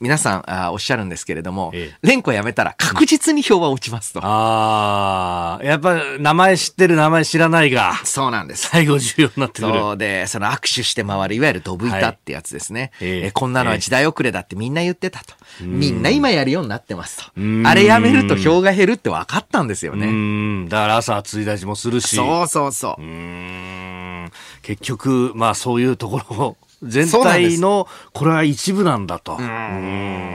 [0.00, 4.20] 皆さんあおっしゃるんですけれどもええ、連呼辞めたら確実に票は落ちますと。
[4.22, 8.68] ああ、やっぱ名前知ってる名前知らないが、そうなんです。
[8.68, 9.74] 最後重要になってくる。
[9.74, 12.90] そうで、その握手して回る、いわゆるドブ板ってやつですね。
[12.98, 15.34] はいえええこんなのは時代遅れだってみんな言ってたと。
[15.62, 17.66] みんな今やるようになってますとん。
[17.66, 20.06] あれやめると票が減るって分かったんですようね。
[20.06, 20.68] ん。
[20.68, 22.16] だから朝暑いだしもするし。
[22.16, 23.04] そうそうそうう。
[24.68, 29.38] 結局、まあそういうところ、 全体の、これは一部なんだと。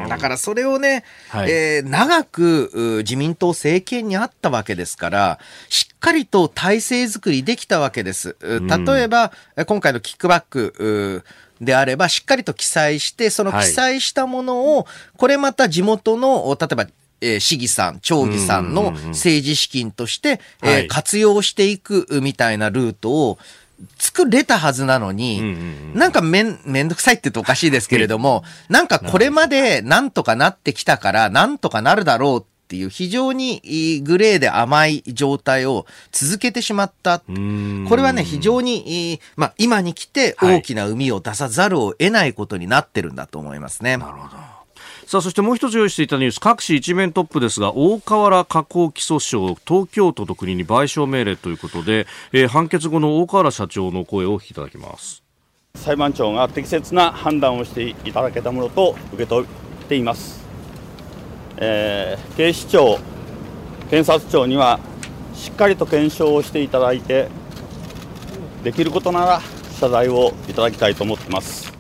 [0.10, 1.52] だからそれをね、はい。
[1.52, 8.36] えー長くう自民党政権にあったわけですから、しっかりと体制作りできたわけです。
[8.41, 11.24] う例えば、え今回のキックバック
[11.62, 13.65] うであれば、しっかりと記載して、そのはい。
[13.67, 16.88] 記載したものを、これまた地元の、お例えば、
[17.22, 20.41] えー市議さん、町議さんの政治資金として、
[20.89, 23.38] 活用していくみたいなルートを
[23.98, 37.22] 作れたはずなのに、うんうんなんかめん、めんどくさいって言うとおかしいですけれども、なんかこれまでなんとかなってきたから、なんとかなるだろうっていう非常にいいグレーで甘い状態を続けてしまった。
[37.30, 43.98] んこれはね、非常に、いいまあ、今に来て大きな海を出さざるを得ないことになってるんだと思いますね。
[43.98, 44.53] なるほど。
[45.13, 55.21] さあ、そしてもう一つ用意していたニュース、各紙一面トップですが、大河原加工起訴訟、東京都と国に賠償命令ということで、えー判決後の大河原社長の声をお聞きいただきます。
[55.76, 60.43] 裁判長が適切な判断をしていただけたものと受け取っています、
[61.58, 62.97] えー警視庁
[63.91, 64.80] 検察庁には
[65.36, 67.28] しっかりと検証をしていただいて
[68.63, 69.41] できることなら
[69.80, 71.72] 謝罪をいただきたいと思っています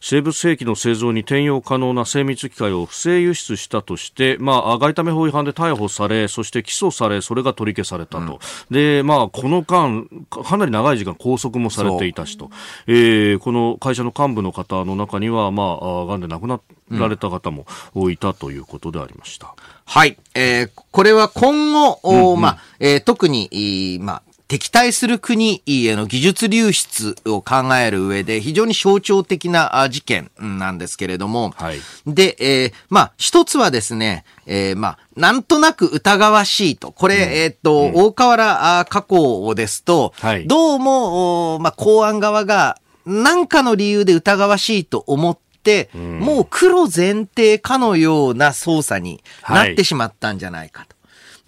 [0.00, 8.38] 生物兵器の製造に転用可能な精密機械を不正輸出したとして、まあ、外為法違反で逮捕され、そして起訴され、それが取り消されたと。
[8.70, 12.50] で、まあ、この間、かかなり長い時間拘束もされていたしと。
[12.86, 17.66] えーこの会社の幹部の方の中には、まあ、あ癌で亡くなられた方も
[18.10, 19.54] いたということでありました。
[19.84, 20.18] はい。
[20.34, 31.80] えーこれは今後、おまあ、えー特に、まあ、敵対する国への技術流出を考える上で非常に象徴的なあ事件なんですけれども、はい。
[32.06, 36.92] で、えーまあ、一つはですね、えーまあ、なんとなく疑わしいと。
[36.92, 40.46] これ、えーっと、大河原あ加工ですと、はい。
[40.46, 50.97] どうも、おまあ、公安側が何かの理由で疑わしいと思って、もう黒前提かのような捜査になってしまったんじゃないかと。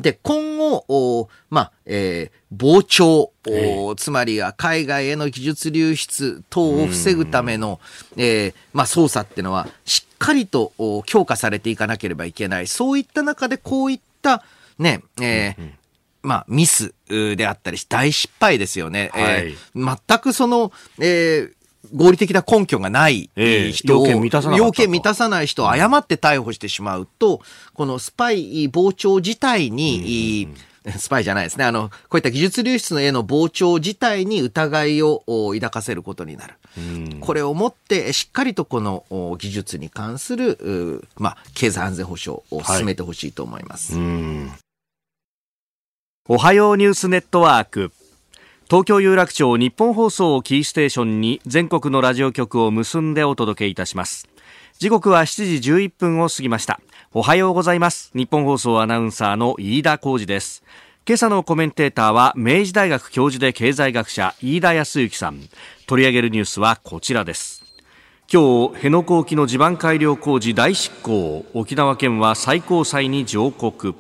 [0.01, 7.79] で、今後、おまあ、えー傍聴、おつまりは海外への技術流出等を防ぐための、
[8.17, 12.67] えーまあ、捜査っていうのは、しっかりとお強化されていかなければいけない。
[12.67, 14.43] そういった中で、こういった、
[14.79, 15.71] ね、えー
[16.23, 19.11] まあ、ミスうであったりし、大失敗ですよね。
[19.15, 21.53] えー全くその、えー
[21.95, 24.67] 合理的な根拠がないええ人を、要件満たさなかったと。
[24.67, 27.41] 要件満たさない人を誤って逮捕してしまうと、
[27.75, 30.49] このスパイ傍聴自体に、
[30.99, 31.65] スパイじゃないですね。
[31.65, 36.55] あの、こういった技術流出のへの傍聴自体に疑いをお抱かせることになる。
[37.21, 43.95] これをもって、しっかりとこのお技術に関する、うまあ、経済安全保障を進めてほしいと思います。
[46.29, 47.93] おはようニュースネットワーク
[48.71, 54.29] 東京有楽町日本放送をキーステーションに全国のラジオ局を結んでお届けいたします。
[54.79, 56.81] 時刻は7時11分を過ぎました。
[57.13, 58.13] おはようございます。
[58.15, 60.63] 日本放送アナウンサーの飯田浩二です。
[61.05, 65.41] 今朝のコメンテーターは明治大学教授で経済学者飯田康之さん。
[65.89, 67.65] 取り上げるニュースはこちらです。
[68.33, 71.45] 今日辺野古沖の地盤改良工事大執行。
[71.55, 73.97] 沖縄県は最高裁に上告。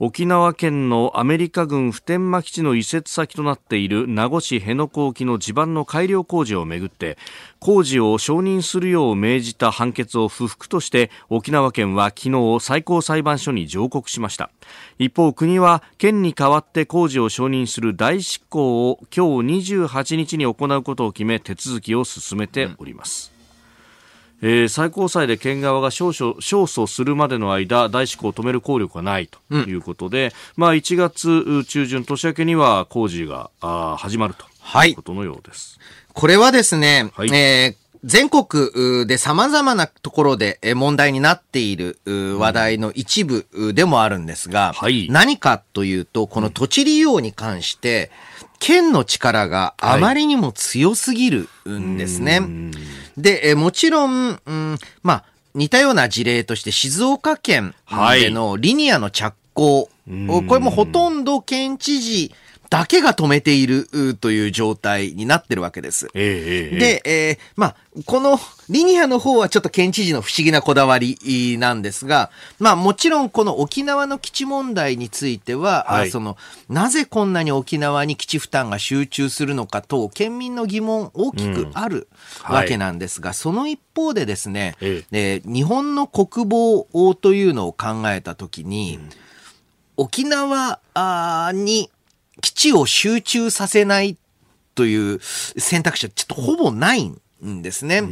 [0.00, 7.16] 沖縄県のアメリカ軍普天間基地の移設先となっている名護市辺野古沖の地盤の改良工事をめぐって
[7.60, 14.50] 工事を承認するよう命じた判決を不服として沖縄県は昨日最高裁判所に上告しました。
[14.98, 23.33] 一方国は県に代わって工事を承認する大執行を今日28日に行うことを決め手続きを進めております、
[24.46, 34.44] えー、最高裁で県側が勝訴勝訴するまでの間、大執行を止める効力はないということで、うん、まあ1月中旬、年明けには工事があ始まると
[34.84, 34.92] い。
[34.92, 35.78] うことのようです。
[35.78, 41.98] はい、これはですね、はい、えー全国で様々なところで問題になっている
[42.38, 48.10] 話題の一部でもあるんですが、はい、何かというと、この土地利用に関して、
[48.64, 52.40] 県の力があまりにも強すぎるんですね。
[52.40, 52.46] は
[53.18, 57.74] い、で、もちろん、うん、まあ、似たような事例として静岡県
[58.18, 62.32] でのリニアの着工、はい、これもほとんど県知事
[62.74, 66.08] だけが止めているという状態になってるわけです。
[66.12, 68.36] えー、で、えー、まあ、この
[68.68, 76.36] リニアの方はちょっと県知事の不思議なこだわりなんですが、まあもちろんこの沖縄の基地問題については、はい、その、
[76.68, 82.08] なぜこんなに沖縄に基地負担が集中するのかと、県民の疑問大きくある
[82.48, 85.36] わけなんですが、うんはい、その一方でですね、ええ。
[85.44, 89.10] ー、日本の国防というのを考えたときに、うん、
[89.96, 90.80] 沖縄
[91.54, 91.88] に
[92.44, 94.18] 基地を集中させない
[94.74, 98.02] という選択肢はちょっとほぼないんですね。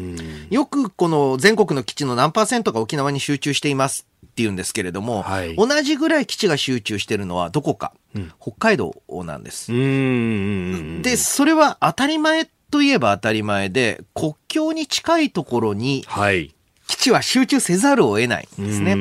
[0.48, 9.70] よくこの全国の基地の何パーセントが沖縄に集中していますっていうんですけれども、はい、同じぐらい基地が集中してるのはどこか、うん、北海道なんです。
[11.02, 16.06] で、それは当たり前といえば当たり前で、国境に近いところに、
[16.86, 18.96] 基地は集中せざるを得ないんですね。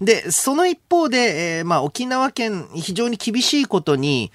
[0.00, 4.32] で、その一方で、えー、まあ沖縄県非常に厳しいことに、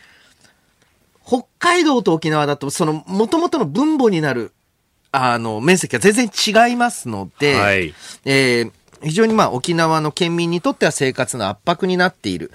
[1.26, 4.52] 北海道と沖縄だと、その、元々の分母になる、
[5.12, 7.94] あの、面積が全然違いますので、はい、
[8.26, 8.72] えー、
[9.04, 12.52] 非常にまあ沖縄の県民にとっては生活の圧迫になっている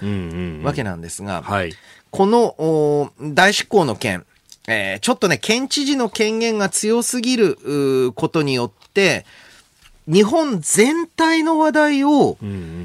[0.63, 1.73] わけなんですが、はい、
[2.09, 4.25] この大執行の件、
[4.67, 9.25] えー、ちょっとね、県知事の権限が強すぎることによって、
[10.07, 12.37] 日本全体の話題を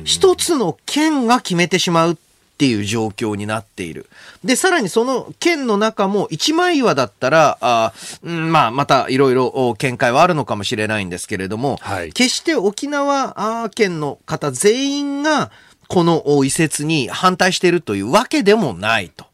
[0.05, 2.16] 一つの県が決めてしまうっ
[2.62, 4.06] ていう状況になっている。
[4.44, 7.92] で、さらにその県の中も一枚岩だったら、あ
[8.22, 15.50] まあ、またいろいろ見解はあるのかもしれないんですけれども、はい、決して沖縄県の方全員が、
[15.93, 19.26] この移設に反対しているというわけでもないと。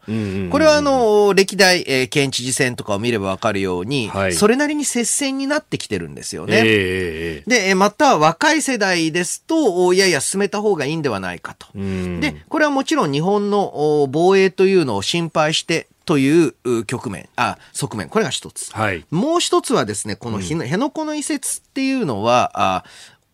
[0.51, 6.63] これはあの、歴代、えー、県知事選とかを見ればわかるように、はい、それなりに接戦になってきてるんですよね。
[6.65, 11.69] えー、で、また若い世代ですと、いやいや進めた方がいいんではないかと。
[11.75, 18.73] で、これはもちろん日本の防衛というのを心配して、という局面、あ、側面、これが一つ。
[18.73, 22.85] はい、もう一つはですね、この辺野古の移設っていうのは、あ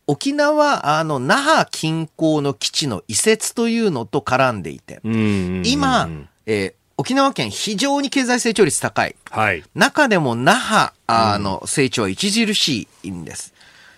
[0.07, 6.09] 沖縄、あの、那覇近郊の基地の移設というのと絡んでいて、今、
[6.47, 9.17] えー、沖縄県非常に経済成長率高い。
[9.31, 9.65] はい。
[9.75, 13.55] 中でも那覇、あの、成長は著しいんです。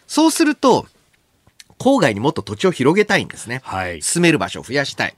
[0.06, 0.86] そうすると、
[1.78, 3.60] 郊外にもっと土地を広げたいんですね。
[3.64, 4.00] はい。
[4.00, 5.14] 住める場所を増やしたい。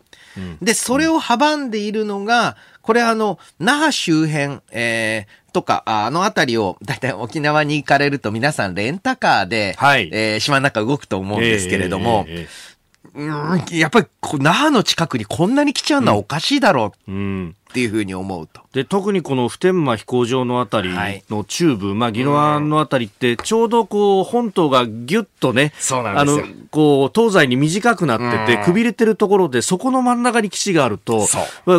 [0.62, 12.78] で、それを阻んでいるのが、これあの、那覇周辺、えー、とか、あの辺りを、だいたい沖縄に行かれると皆さんレンタカーで、はい、えー、島の中動くと思うんですけれども、えーえー
[13.15, 13.29] うん、
[13.71, 18.61] やっぱり那覇の近くにこんなに来ちゃうのはおかしいだろうっていうふうに思うと。
[18.73, 20.91] で特にこの普天間飛行場のあたり
[21.31, 26.41] の中部、はい、まあ、宜野湾のあたりって、ちょうどこう本島がぎゅっとね、あの
[26.71, 31.27] こう東西に短くなってて、くびれてるところで、そこの真ん中に基地があると、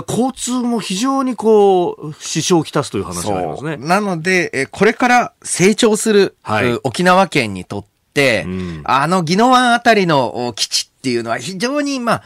[0.08, 3.78] 交通も非常にこう支障をきたすという話がありますね。
[3.78, 12.24] なので、これから成長する、はい、沖縄県にとって、うん、あの宜野湾あたりの基地っていうのは非常に、まあ、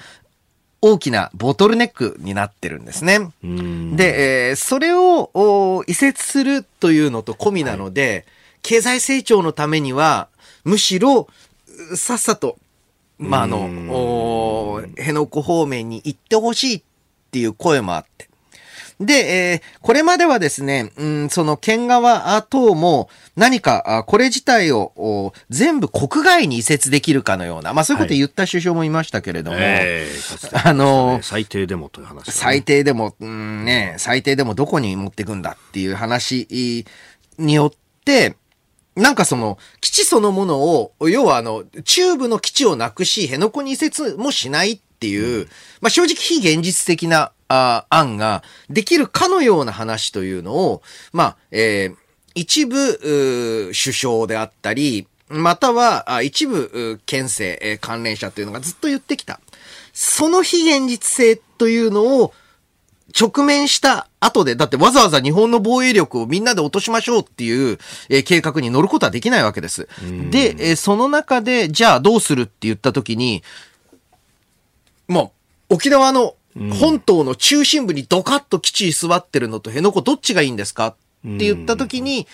[0.81, 3.19] 大きなボトルネックになってるんですね。
[3.41, 8.25] で、えー、それを移設するというのと込みなので、はい、
[8.63, 10.27] 経済成長のためには、
[10.63, 11.27] むしろ、
[11.95, 12.57] さっさと、
[13.19, 13.69] まあ、あの、
[14.97, 16.83] 辺野古方面に行ってほしいっ
[17.31, 18.27] ていう声もあって。
[18.99, 32.13] で、えーこれまではですね、うん、その県側等も何か、あこれ自体をお全部国外に移設できるかのような、まあそういうことを言った首相もいましたけれども、ええかつてあのー最低でもという話。
[32.15, 36.85] がね、最低でも、うんね、最低でもどこに持っていくんだっていう話
[37.37, 37.71] によっ
[38.05, 38.35] て、
[38.95, 45.47] なんかその、基地そのものを、要はあの、中部の基地をなくし、辺野古に移設もしないっていう、
[45.81, 50.81] まあ正直非現実的なあ案ができるかのような話というのを、
[51.11, 51.95] まあ、えー
[52.35, 59.39] 一部、首相であったり、または、あ一部、う県政、えー関連者というのがずっと言ってきた。
[59.93, 62.33] その非現実性というのを
[63.19, 67.77] 直面した後で、だってわざわざ日本の防衛力をみんなで落としましょうっていう、
[68.09, 69.87] えー計画に乗ることはできないわけです。
[70.31, 73.43] で、えーその中で、じゃあどうするって言った時に、
[75.07, 75.33] も
[75.69, 76.35] う、沖縄の
[76.79, 80.87] 本島の中心部にドカッと基地に座ってるのと辺野古どっちがいいんですか？
[80.87, 80.95] っ
[81.25, 82.27] て言った時に、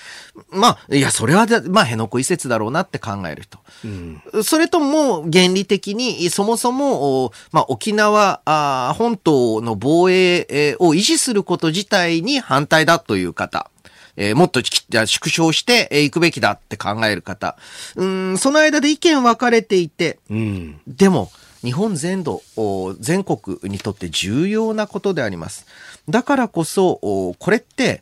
[0.49, 4.43] まあ、いや、それはだ、まあ、辺野古移設だろうなって考えると。
[4.43, 13.69] それとも原理的に、そもそも、おまあ、沖縄あー本島の防衛えーを維持すること自体に反対だという方。
[14.17, 17.57] えーもっとき縮小してえーいくべきだって考える方。
[17.95, 20.81] うーん、その間で意見分かれていて、うん。
[20.87, 21.31] でも、
[21.63, 25.65] 日本全土、お全国にとって重要なことであります。
[26.07, 28.01] だからこそ、おこれって、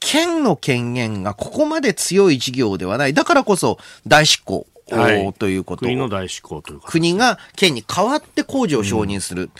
[0.00, 3.14] 県の権限がここまで強い事業ではない。
[3.14, 6.88] だからこそ、大執行、おはいということを国の大執行というか。
[6.88, 9.50] 国が県に代わって工事を承認する。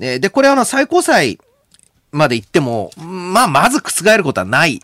[0.00, 1.38] えーで、これはあの最高裁
[2.12, 4.80] まで行っても、まあ、まず覆ることはない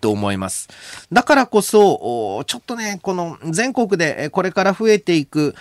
[0.00, 0.68] と思います。
[1.12, 5.54] だからこそ、おちょっとね、この全国でえーこれから増えていく、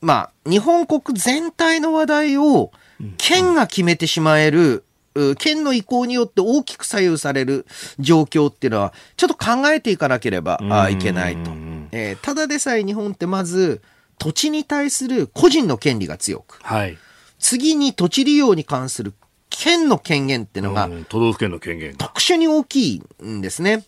[0.00, 2.70] まあ、日本国全体の話題を
[3.16, 4.84] 県が決めてしまえる、
[5.14, 7.66] う県の意向によって大きく左右される
[7.98, 11.50] 状況っていうのは、ちょっと考えていかなければあいけないと。
[11.90, 13.80] えーただでさえ日本ってまず、
[14.18, 16.98] 土地に対する個人の権利が強く、はい。
[17.38, 19.14] 次に土地利用に関する
[19.48, 21.98] 県の権限っていうのがうん都道府県の権限が。
[21.98, 23.84] 特殊に大きいんですね。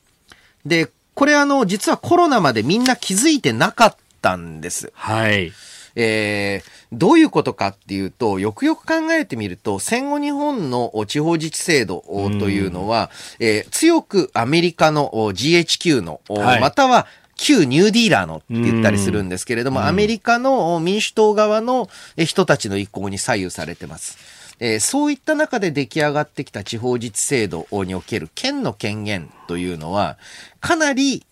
[0.64, 4.92] で、これあの、実はコロナまでみんな気づいてなかったんです。
[4.94, 5.52] はい。
[5.94, 12.02] えーどういうことかっていうと、よくよく考えてみると、戦後日本の地方自治制度
[12.40, 16.60] というのは、えー強くアメリカのお GHQ の、おはい。
[16.60, 24.18] または旧ニューディーラーのって言ったりするんですけれども、アメリカのお民主党側のえ人たちの意向に左右されてます。
[24.60, 30.18] えーそういった中で出来上がってきた地方自治制度における県の権限というのは、
[30.60, 31.24] かなり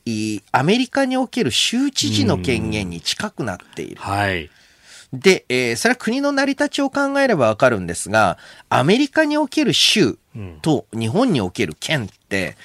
[0.50, 4.00] アメリカにおける州知事の権限に近くなっている。
[4.00, 4.50] はい。
[5.12, 8.38] で、えーそれは国の成り立ちを考えればわかるんですが、
[8.70, 10.18] アメリカにおける州
[10.62, 12.56] と日本における県って、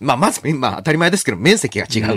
[0.00, 2.14] まあ、まず、まあ、当たり前ですけど、面積が違う。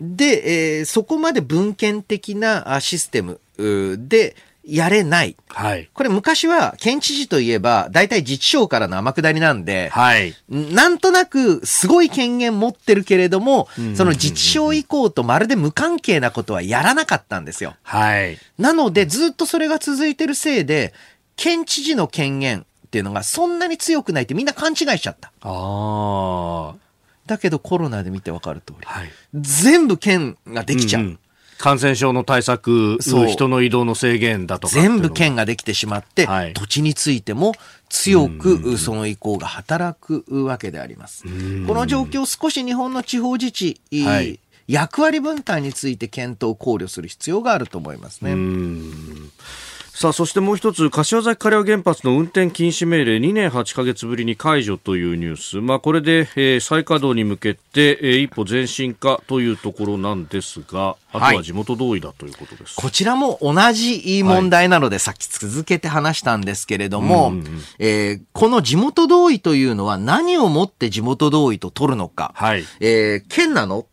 [0.00, 4.34] で、えーそこまで文献的なあシステムで
[4.66, 5.36] やれない。
[5.48, 5.88] はい。
[5.94, 10.34] これ昔は県知事といえば、大体自治省からの天下りなんで、はい。
[10.48, 17.76] なんとなくすごい権限持ってるけれども、その自治省以降とまるで無関係なことはやらなかったんですよ。
[17.84, 18.38] はい。
[18.58, 20.92] なので、ずっとそれが続いてるせいで、
[21.36, 25.30] 県知事の権限っていうのがそんなに強くないってみんな勘違いしちゃった。
[25.42, 26.74] ああ。
[27.26, 29.12] だけどコロナで見てわかる通り、はい。
[29.34, 31.02] 全部県ができちゃう。
[31.02, 31.18] んん
[31.58, 34.74] 感染症の対策、そう人の移動の制限だとか。
[34.74, 37.54] 全部県ができてしまって、はい土地についても
[37.88, 41.24] 強くその意向が働くわけであります。
[41.24, 41.28] こ
[41.74, 44.38] の状況、少し日本の地方自治、はい
[44.68, 48.34] 役割分担について検討を考慮する必要があると思いますね。
[49.98, 55.56] さあ、そしてもう一つ、柏崎刈羽原発の運転禁止命令2年8ヶ月ぶりに解除というニュース。
[55.62, 62.76] まあ、これで、えー再稼働に向けて、えー一歩前進かというところなんですが、あとははい地元同意だということです。
[62.76, 67.32] こちらも同じ問題なので、さっき続けて話したんですけれども、
[67.78, 72.64] えーこの地元同意というのは何をもって地元同意と取るのか、はい。
[72.80, 73.86] えー県なの？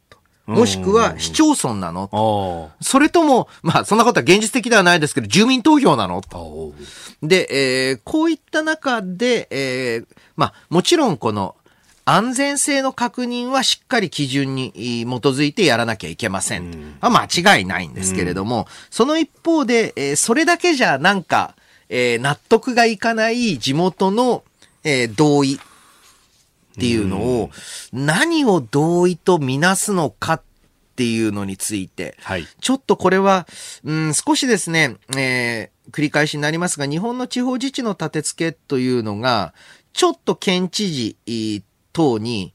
[0.46, 2.10] もしくは市町村なの？
[2.12, 6.22] あそれとも、まあそんなことは現実的ではないですけど、住民投票なの？
[6.32, 6.38] あ。
[6.38, 6.74] お
[7.22, 7.48] で、
[7.90, 11.56] えーこういった中で、えーまあもちろんこの
[12.04, 16.98] 安全性の確認はしっかり基準にえー基づいてやらなきゃいけません。
[17.00, 21.56] まあ間違いないんですけれども、その一方で、えーそれだけじゃなんか、
[21.88, 24.44] えー納得がいかない地元の、
[24.84, 25.58] えー同意
[26.78, 27.52] っていうのを、
[27.92, 30.42] 何を同意とみなすのかっ
[30.96, 32.48] ていうのについて、はい。
[32.62, 33.48] ちょっとこれは、
[33.84, 39.54] うん、少しですね、えー繰り返しになりますが、日本の地方自治の立て付けというのが、
[39.92, 42.54] ちょっと県知事等に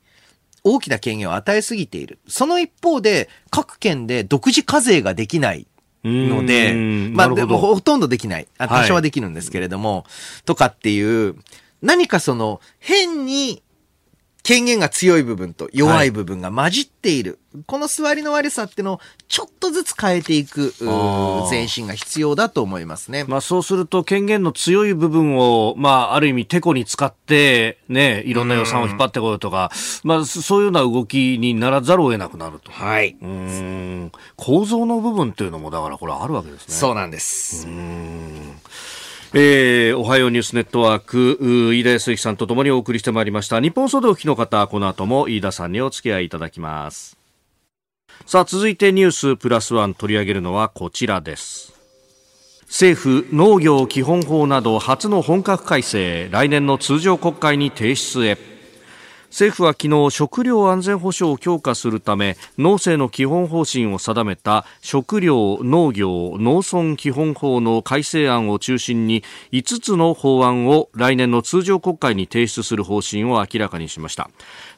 [0.64, 2.19] 大きな権限を与えすぎている。
[2.27, 5.66] その一方で、各県で独自課税ができない
[6.05, 6.73] ので、
[7.12, 8.49] まあ、でもほとんどできない。
[8.59, 10.05] あ多少はできるんですけれども、
[10.45, 11.37] とかっていう、
[11.83, 13.62] 何かその、変に
[14.43, 17.39] 権限が強い部分と弱い部分が混じっている。
[17.53, 20.72] はい、この座りの悪さってのをちょっとずつ変えていく
[21.51, 23.24] 前進が必要だと思いますね。
[23.28, 29.70] まあそうすると権限の強い部分を、まあある意味テコに使って、ね、いろんな予算を引っ張ってこようとか、
[30.03, 32.72] まあそういうような動きにならざるを得なくなると。
[32.72, 33.16] はい。
[33.20, 34.12] うん。
[34.36, 36.74] 構造の部分っていうのもだからこれあるわけですね。
[36.74, 37.66] そうなんです。
[37.66, 38.47] うん。
[39.35, 41.39] えー、おはようニュースネットワーク、
[41.74, 43.61] 飯田康之さんとともにお送りしてまいりました。
[43.61, 47.18] 日本総動機の方、この後も飯田さんにお付き合いいただきます。
[48.24, 51.74] さあ、続いてニュースプラスワン取り上げるのはこちらです。
[52.68, 58.57] 政府農業基本法など初の本格改正、来年の通常国会に提出へ。
[59.31, 69.22] 政府は昨日食料安全保障を強化するため農政の基本方針を定めた食料農業農村基本法の改正案を中心に
[69.53, 74.31] 5つの法案を来年の通常国会に提出する方針を明らかにしました。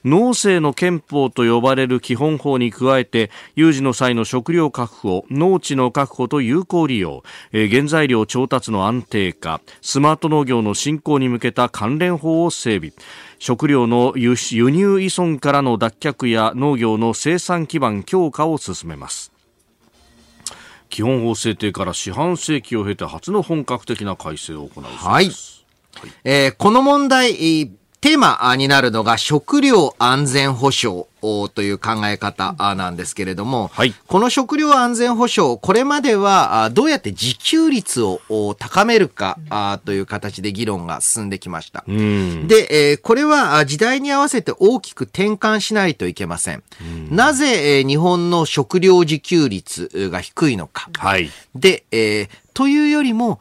[0.04, 7.22] 農政の憲法と呼ばれる基本法に加えて有事の際の食料確保農地の確保と有効利用
[7.52, 12.92] 原材料調達の安定化スマート農業の振興に向けた関連法を整備。
[13.40, 14.34] 食料の輸
[14.70, 19.32] 入依存からの脱却や農業の生産基盤強化を進めます。
[20.90, 25.24] 基本法制定から四半世紀を経て初の本格的な改正を行うそうです、はい。
[25.24, 25.34] はい、
[26.24, 27.70] えー、この問題
[28.00, 39.38] テーマになるのが食料安全保障という考え方なんですけれども、はい、この食料安全保障、これまではどうやって自給率を高めるか
[39.84, 41.84] という形で議論が進んできました。
[41.86, 46.62] で、これは時代に合わせて大きく転換しないといけません。
[47.10, 50.88] なぜ日本の食料自給率が低いのか。
[50.96, 53.40] はい、で、というよりも、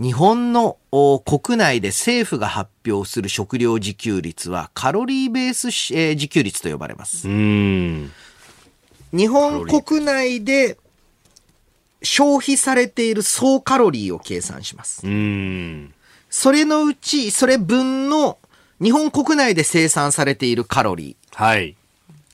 [0.00, 0.78] 日本の
[1.24, 7.28] 国内で政府が発表する食料自給率はカロリーベース、えー、自給率と呼ばれます。
[9.12, 10.76] 日本国内で
[12.02, 15.02] 消費されている総カロリーを計算します。
[16.28, 18.38] それのうち、それ分の
[18.82, 21.36] 日本国内で生産されているカロリー。
[21.44, 21.76] はい。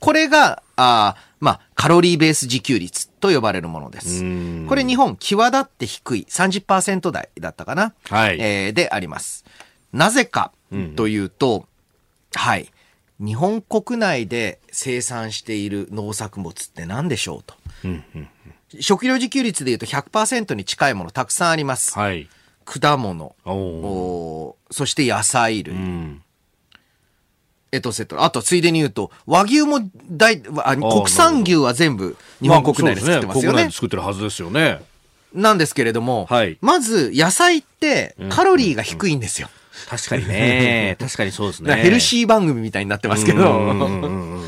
[0.01, 4.23] これが、あまあ、カロリーベース自給率と呼ばれるものです。
[4.67, 8.39] これ日本、際立って低い30%台だったかな、はい。
[8.41, 9.45] えー、であります。
[9.93, 10.53] なぜか
[10.97, 12.71] というと、うん、はい。
[13.19, 17.55] 日本国内で生産している農作物って何でしょうと。
[17.85, 18.29] うんうん
[18.73, 21.99] うん、食料自給率でいうと100%に近いものたくさんあります。
[21.99, 22.29] はい、
[22.65, 23.35] 果物。
[23.45, 26.23] お、そして野菜類、うん
[27.73, 28.25] エトセトラ。
[28.25, 33.53] あと、ついでに言うと、和牛も大、あ国産牛は全部日本国内で作ってますよね。
[33.53, 34.83] まあ、ね国内で作ってるはずですよね。
[35.33, 39.49] なんですけれども、はい、まず、野菜ってカロリーが低いんですよ。
[39.49, 40.97] うんうん、確かにね。
[41.01, 41.75] 確かにそうですね。
[41.77, 44.41] ヘルシー番組みたいになってますけど。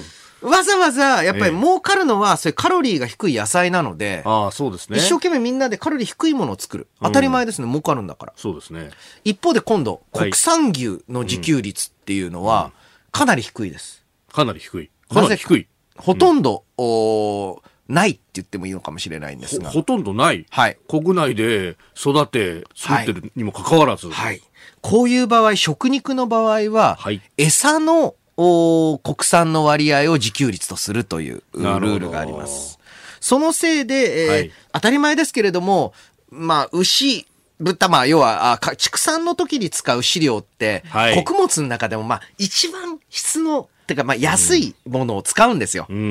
[0.42, 4.98] わざわざ、やっぱり儲かるのは、それカロリーが低い野菜なので、ああ、そうですね。
[4.98, 6.88] 一生懸命みんなでカロリー低いものを作る。
[7.00, 8.32] 当たり前ですね、儲かるんだから。
[8.36, 8.90] そうですね。
[9.24, 12.72] 一方で今度、国産牛の自給率っていうのは、
[13.12, 14.04] かなり低いです。
[14.32, 14.90] かなり低い。
[15.08, 15.68] かなり低い。
[15.96, 19.70] ほとんど、うん、おないって言ってもいいのかもしれないんですが。
[19.70, 20.46] ほとんどない。
[20.50, 20.78] はい。
[20.88, 24.08] 国内で育て、作ってるにもかかわらず。
[24.10, 24.40] はい。
[24.80, 32.78] こういう場合、食肉の場合は、はい、餌のお国産の割合を自給率とするというルールがあります。
[33.20, 35.92] そのせいで、えーはい、当たり前ですけれども、
[36.30, 37.26] まあ、牛、
[37.62, 45.86] 豚、まあ、要は、畜産の時に使う飼料って、はい、穀物の中でも、まあ、一番質の、てか、まあ、安いものを使うんですよ。
[45.88, 46.06] うん、うんう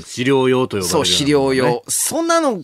[0.00, 0.02] ん。
[0.02, 1.82] 飼料用と呼ばれる、ね、そう、飼料用。
[1.88, 2.62] そんなの、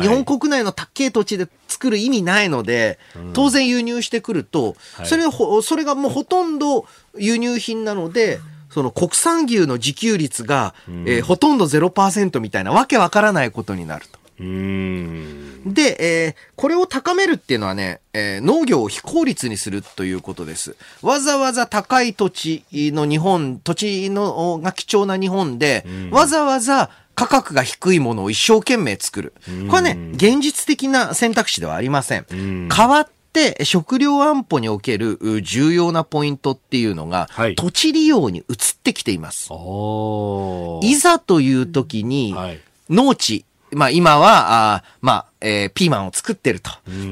[0.00, 2.98] 日本国内の高い土地で作る意味ないので、
[3.32, 5.24] 当然輸入してくると、それ、
[5.62, 14.18] それがもうほとんど輸入品なので、その国産牛の自給率が、えー、ほとんど0%みたいなわけわからないことになると。
[14.38, 20.76] で、えー、これを高めるっていうのはね、えー、農業を非効率にするということです。
[21.02, 29.32] わざわざ高い土地の日本、土地のが貴重な日本で、わざわざ価格が低いものを一生懸命作る。
[29.46, 32.68] これはね、現実的な選択肢ではありません。
[32.68, 39.48] 代わって食料安保における重要なポイントっていうのが、はい、土地利用に移ってきています。
[40.82, 42.60] いざという時に、はい、
[42.90, 46.70] 農地、まあ今は、あまあ、えー、ピーマンを作ってると。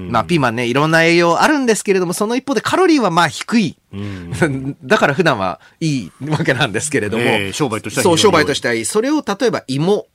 [0.09, 3.77] まあピーマンね、いろんな栄養あるんですけれども、その一方でカロリーはまあ低い。
[4.85, 7.25] だから普段はいいわけなんですけれども。
[7.25, 8.85] えー商売としてはそう、商売としてはいい。
[8.85, 10.07] それを例えば芋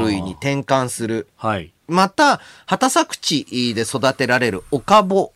[0.00, 1.28] 類に転換する。
[1.36, 1.72] はい。
[1.88, 5.32] また、畑作地で育てられるおかぼ。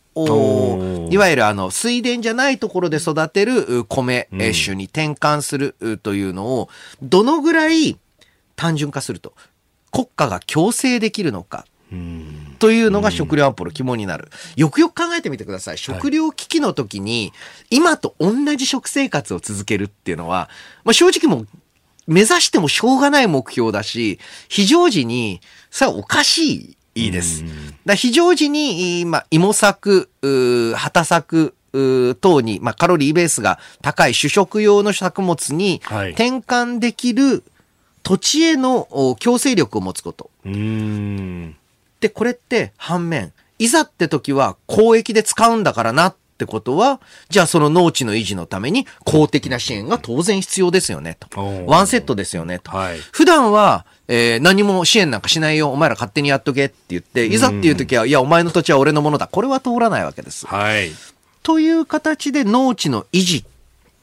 [1.11, 6.69] いわゆるあの水田じゃないところで育てるう米種に転換するうというのを
[7.01, 7.97] どのぐらい
[8.55, 9.33] 単純化すると
[9.91, 11.65] 国家が強制できるのか
[12.59, 14.29] というのが食料安保の肝になる。
[14.55, 15.77] よくよく考えてみてください。
[15.77, 17.33] 食料危機の時に、
[17.69, 20.49] 今と同じ食生活を続けるっていうのは、
[20.83, 21.47] まあ、正直もう、
[22.07, 24.19] 目指してもしょうがない目標だし、
[24.49, 27.43] 非常時に、それはおかしいです。
[27.85, 37.43] だ非常時に、まあ、芋作、うー畑作、等に、まあ、カロリーベースが高い主食用の作物にはい転換できる
[38.03, 40.29] 土地へのお強制力を持つこと。
[41.99, 51.65] で、これって反面、いざって時は公益で使うんだからなってことは、じゃあその農地の維持のために公的な支援が当然必要ですよねと。
[51.67, 52.71] ワンセットですよねと。
[52.71, 59.27] はい普段は、えー何も支援なんかしないよ、お前ら勝手にやっとけって言って、いざっていう時は、いや、お前の土地は俺のものだ。
[59.27, 60.47] これは通らないわけです。
[60.47, 60.91] はい。
[61.43, 63.43] という形で農地の維持っ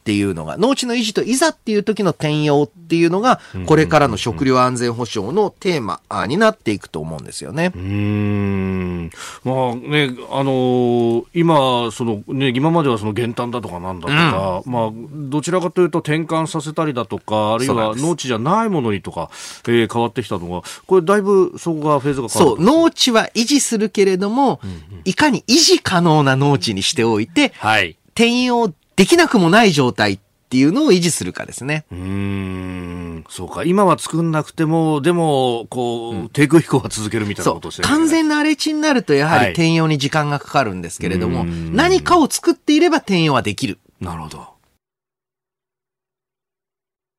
[0.06, 7.72] ていうのが、農地の維持といざっていう時の転用っていうのが、これからの食料安全保障のテーマあになっていくと思うんですよね。
[7.74, 9.10] うーん。
[9.42, 19.28] まあね、あのー今、そのね、今まではその減反だとかなんだとか、まあ、どちらかというと転換させたりだとか、あるいは農地じゃないものにとか、
[19.66, 22.64] えー変わってきたのが、これだいぶそこがフェーズが変わそう、る。
[22.64, 24.60] 農地は維持するけれども、
[25.04, 27.96] いかに維持可能な農地にしておいて、はい。
[28.14, 30.18] 転用できなくもない状態っ
[30.48, 31.84] ていうのを維持するかですね。
[31.92, 33.24] うーん。
[33.28, 33.64] そうか。
[33.64, 43.78] 今は作んなくても、でも、こう、低空飛行は続けるみたいなことをしてるね完全な荒れ地になるとやははいり転用に時間がかかるんですけれども、うん何かを作っていれば転用はできる。
[44.00, 44.56] なるほど。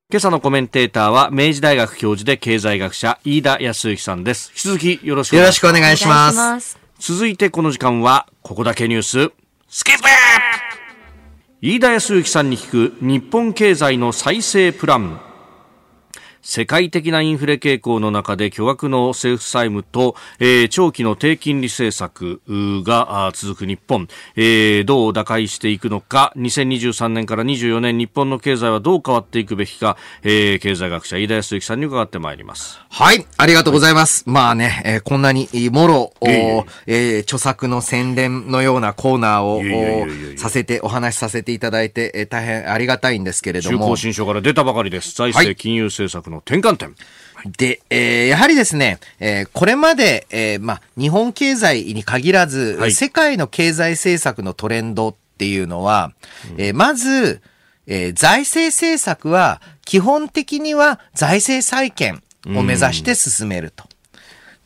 [0.09, 4.51] 今朝のコメンテーターは、明治大学教授で経済学者、飯田康之さんです。
[4.51, 5.65] 引き続きよろしくお願いします。
[5.67, 6.69] よろしくお願いします。
[6.69, 6.80] す。
[7.13, 9.32] 続いてこの時間は、ここだけニュース、
[9.67, 10.03] スキップ
[11.60, 15.26] 飯田康之さんに聞く日本経済の再生プラン。
[16.50, 22.41] 世界的なインフレ傾向の中で巨額の政府債務と、えー長期の低金利政策
[22.86, 32.80] が続く日本、えーどう打開していくのか2023年から24年日本の経済はどう変わっていくべきか、えー経済学者飯田康之さんに伺ってまいります。
[32.89, 34.24] はい、ありがとうございます。
[34.26, 43.95] まあね、えーこんなに、えーもろ、えいええー著作の宣伝のようなコーナーをさせて、お話しさせていただいて、えー大変ありがたいんですけれども中高。
[43.98, 45.14] 新書から出たばかりです。
[45.14, 46.95] 財はい政金融政策の転換点。
[47.57, 56.13] で、えーやはりですね、えーこれまで、えーまあ、日本経済に限らず、はい世界の経済政策のトレンドっていうのは、
[56.57, 57.41] えーまず、
[57.85, 63.85] えー財政政策は基本的には財政再建を目指して進めると。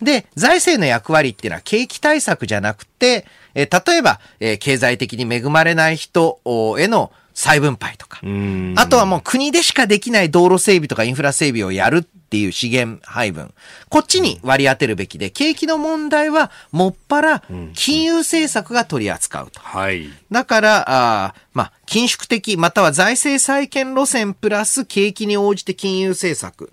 [0.02, 3.26] で、財政の役割っていうのは景気対策じゃなくて、
[3.56, 13.54] えー例えば、えー経済的に恵まれない人おへの再分配とか、うんあとはもう国でしかできない道路整備とかインフラ整備をやるっていう資源配分。
[13.90, 17.44] こっちに割り当てるべきで、景気の問題はもっぱら
[17.74, 19.60] 金融政策が取り扱うと。
[19.60, 20.10] はい。
[20.32, 26.72] だから、あーまあ、緊縮的、または財政再建路線プラス景気に応じて金融政策。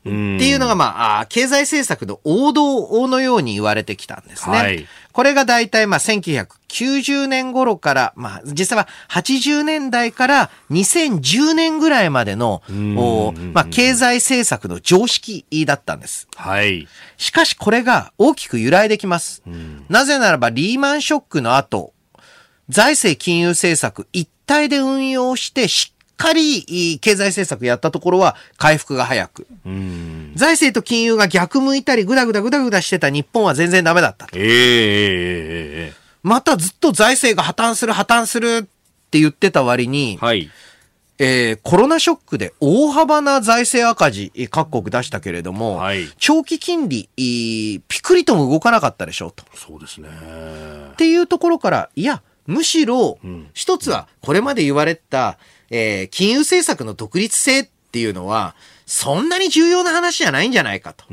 [0.00, 4.56] っていうのが、まあ経済政策の王道のように言われてきたんですね。
[4.56, 12.62] はいこれが大体、まあ、1990年頃から、まあ、実際は80年代から2010年ぐらいまでの、
[12.96, 16.28] おまあ、経済政策の常識だったんです。
[16.36, 16.86] はい。
[17.16, 19.42] しかしこれが大きく揺らいできます。
[19.88, 21.92] なぜならばリーマンショックの後、
[22.68, 29.46] 財政金融政策一体で運用してしっかり経済政策やったところは回復が早く。
[30.34, 34.36] 財政と金融が逆向いたりぐだぐだぐだぐだしてた日本は全然ダメだったと。
[34.36, 35.92] えええ
[36.22, 38.62] またずっと財政が破綻する破綻するっ
[39.10, 40.50] て言ってた割に、はい。
[41.18, 49.44] えーコロナショックで大幅な財政赤字、えー各国出したけれども、はい長期金利、ピクリとも動かなかったでしょうと。
[49.54, 50.08] そうですね。
[50.92, 53.18] っていうところから、いや、むしろ、
[53.54, 55.38] 一つは、これまで言われた、
[55.70, 58.54] えー金融政策の独立性っていうのは、
[58.86, 61.04] そんなに重要な話じゃないんじゃないかと。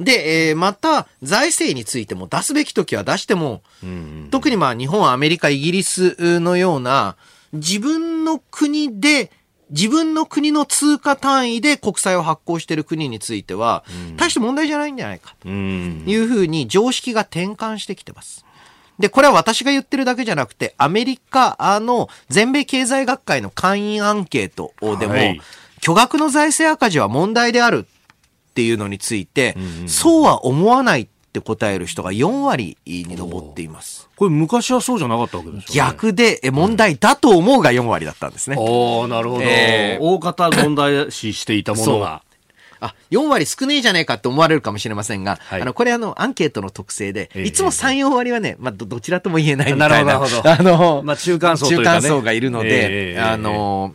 [0.00, 3.62] で、えーまた、財政についても出すべき時は出しても、
[4.30, 7.16] 特にまあ日本、アメリカ、イギリスのような、
[7.52, 9.30] 自分の国で
[9.70, 13.84] 自分の国の通貨単位で国債を発行している国については、
[14.16, 16.04] 大して問題じゃないんじゃないかとうん。
[16.06, 18.44] いうふうに常識が転換してきてます。
[18.98, 25.40] で、これは私が言ってるだけじゃなくて、アメリカの全米経済学会の会員アンケートでも、はい。
[25.80, 34.08] 巨額の財政赤字は問題であるっていうのについて、そうは思わないって答える人が4割に上っています。
[34.16, 38.56] これ昔はそうじゃなかったわけでしょ、ね、逆でえ問題だと思うが4割だったんですね。
[38.58, 40.02] おおなるほど、えー。
[40.02, 42.22] 大方問題視していたものが。
[42.80, 50.04] あ、4割少ねえじゃねえかって思われるかもしれませんが、はいあの、これあの、アンケートの特性で、ええいつも3、4割はね、まあ、ど、どちらとも言えないみたいな。
[50.04, 53.94] なるほど あの、まあ中間層ね中間層がいるのええで、ええあの、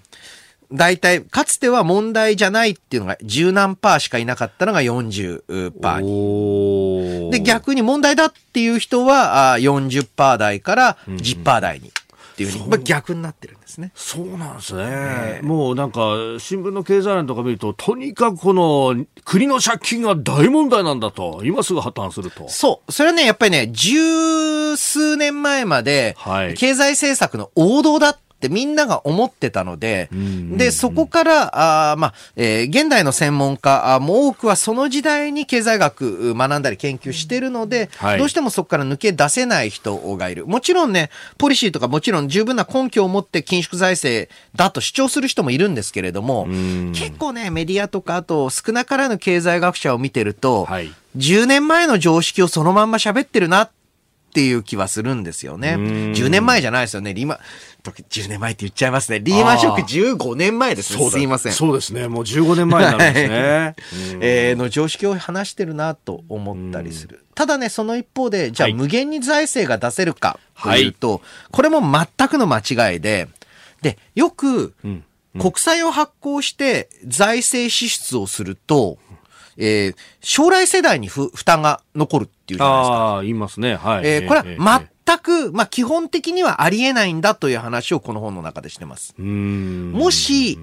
[0.74, 7.32] 大体、かつては問題じゃないっていうのが、十何パーしかいなかったのが40パーに。
[7.32, 11.92] で、逆に問題だっていう人は、あ40パー台から10パー台に。
[12.32, 13.92] っていうふうに、まあ、逆になってるんですね。
[13.96, 16.00] そうなんですね、もうなんか
[16.40, 22.48] 新聞の経済欄とか見るととにかくこの国の借金が大問題なんだと今すぐ破綻すると。
[22.50, 22.92] そう。
[22.92, 38.20] それはね、やっぱりね、十数年前まではい、経済政策の王道だってみんなが思ってたのでん、で、そこから、あーまあ、えー現代の専門家も多くはその時代に経済学学んだり研究してるので、はい。
[38.20, 40.48] どうしてもそこから抜け出せない人がいる。
[40.48, 46.48] もちろんね、ポリシーとかもちろん十分な根拠を持って緊縮財政だと主張する人もいるんですけれども、
[46.94, 50.92] 結構ね、メディアとか、あと少なからぬ経済学者を見てると、はい。
[51.18, 53.81] 10年前の常識をそのまんま喋ってるなって
[54.40, 55.76] いう気はするんですよね。
[55.76, 57.14] 10年前じゃないですよね。
[57.14, 57.40] リーマン、
[57.84, 59.20] 僕10年前って言っちゃいますね。
[59.20, 61.00] リーマンショック15年前ですね。
[61.00, 61.52] そうだすいません。
[61.52, 67.26] そうですねもう15年前になるんですね、 えーの常識を話してるなと思ったりする。
[67.36, 71.22] ただね、その一方で、じゃあはい無限に財政が出せるかというと、
[71.52, 73.28] これも全くの間違いで、
[73.82, 75.04] で、よくん
[75.40, 78.98] 国債を発行して財政支出をすると、
[79.64, 82.93] えー将来世代に負負担が残るっていうじゃないですか。
[82.95, 89.14] ああ言いますねはいえーこれえは全く、まあ、基本的にはありえないんだという話をこの本の中でしてます。
[89.20, 90.59] もし、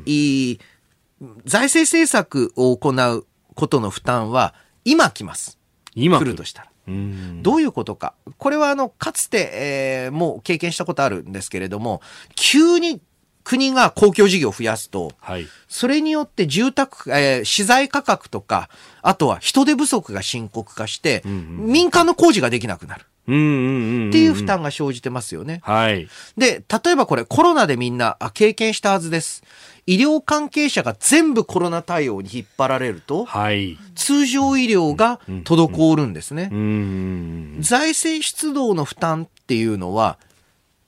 [1.45, 5.59] 財政政策を行うことの負担は今来ます。
[5.95, 6.69] 今来るとしたら。
[6.87, 8.15] うんどういうことか。
[8.39, 12.01] これはあの、かつて、えーもう経験したことあるんですけれども、
[12.35, 13.03] 急に
[13.49, 15.47] 国が公共事業を増やすと、はい。
[15.69, 18.69] それによって住宅、えー資材価格とか、
[19.01, 23.07] あとは人手不足が深刻化して、民間の工事ができなくなる。
[23.27, 25.61] うんうんうんんっていう負担が生じてますよね。
[25.63, 26.09] はい。
[26.37, 29.43] で、例えばこれコロナでみんなあ経験したはずです。
[29.87, 33.79] 医療関係者が全部コロナ対応に引っ張られると、はい。
[33.95, 36.51] 通常医療が滞るんですね。
[36.53, 36.55] う。
[36.55, 37.57] ん。
[37.61, 40.19] 財政出動の負担っていうのは、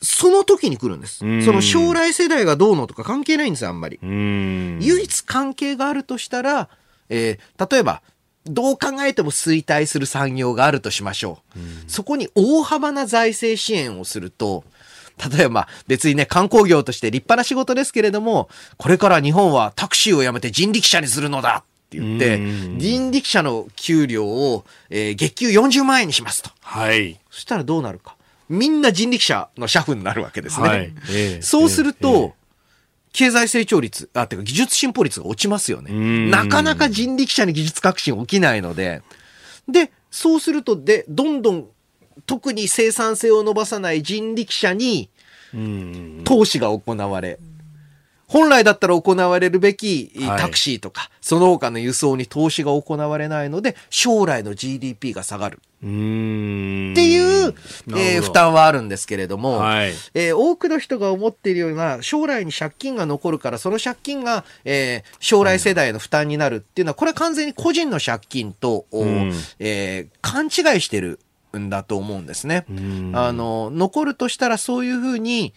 [0.03, 1.25] その時に来るんです。
[1.25, 3.99] うんその将来世代がどうのとか関係ないんですよ、あんまり。
[4.03, 6.69] うん唯一関係があるとしたら、
[7.09, 8.03] えー例えば、
[8.47, 11.61] どう考えても衰退する産業があるとしましょう。
[11.91, 14.65] そこに大幅な財政支援をすると、
[15.37, 18.49] 例えば別にね、観光業として立派な仕事ですけれども、
[18.79, 26.51] これから日本はタクシーをやめて人力車にするのだって言ってうん、人力車の給料を、えー月給40万円にしますと。
[26.63, 28.17] はいそしたらどうなるか。
[28.51, 30.69] みんな人力車の車夫になるわけですね。
[30.69, 30.93] はい。
[31.11, 31.43] ええ。
[31.43, 32.33] そうすると、ええ。
[33.13, 35.93] 経済成長率、あ、てか技術進歩率が落ちますよね。
[35.93, 36.31] ん。
[36.31, 39.03] なかなか人力車に技術革新起きないので、
[39.69, 41.67] で、そうすると、で、どんどん、
[42.27, 45.11] 特に生産性を伸ばさない人力車に
[45.55, 46.23] うん。
[46.25, 47.39] 投資が行われ、
[48.31, 50.41] 本来だったら行われるべきはい。
[50.41, 55.59] タクシーとか、その他の輸送に投資が行われないので、将来の GDP が下がる。
[55.83, 56.93] うん。
[56.93, 57.55] っていう、
[57.89, 59.93] えー負担はあるんですけれども、はい。
[60.15, 68.87] えー多くの人が思っているような将来に借金が残るからその借金が、えー将来世代への負担になるっていうのはこれは完全に個人の借金と、
[69.59, 71.19] えー勘違いしてる
[71.59, 72.65] んだと思うんですね。
[72.71, 73.11] ん。
[73.13, 75.53] あの残るとしたらそういうふうに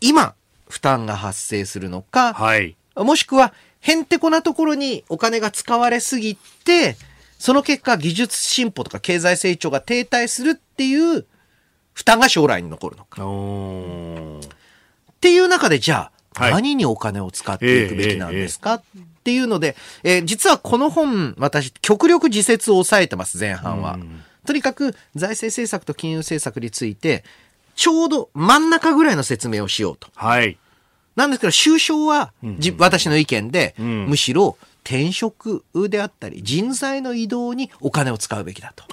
[0.00, 0.34] 今
[0.68, 2.76] 負担が発生するのか、はい。
[2.96, 6.96] もしくは、へんてこなところにお金が使われすぎて、
[7.38, 11.24] その結果技術進歩とか経済成長が停滞するっていう
[11.92, 13.22] 負担が将来に残るのか。
[13.22, 16.52] っていう中で、じゃあ、はい。
[16.52, 18.82] 何にお金を使っていくべきなんですか、っ
[19.24, 23.98] ていうので、えー実はこの本、私、極力自説を抑えてます、前半は。
[24.46, 27.24] とにかく、財政政策と金融政策について、
[27.78, 30.08] ちょうど真ん中ぐらいの説明をしようと。
[30.16, 30.58] はい
[31.14, 38.86] なんですけど、終章は、じ私の意見で、んむしろ転職であったり、人材の移動にお金を使うべきだと。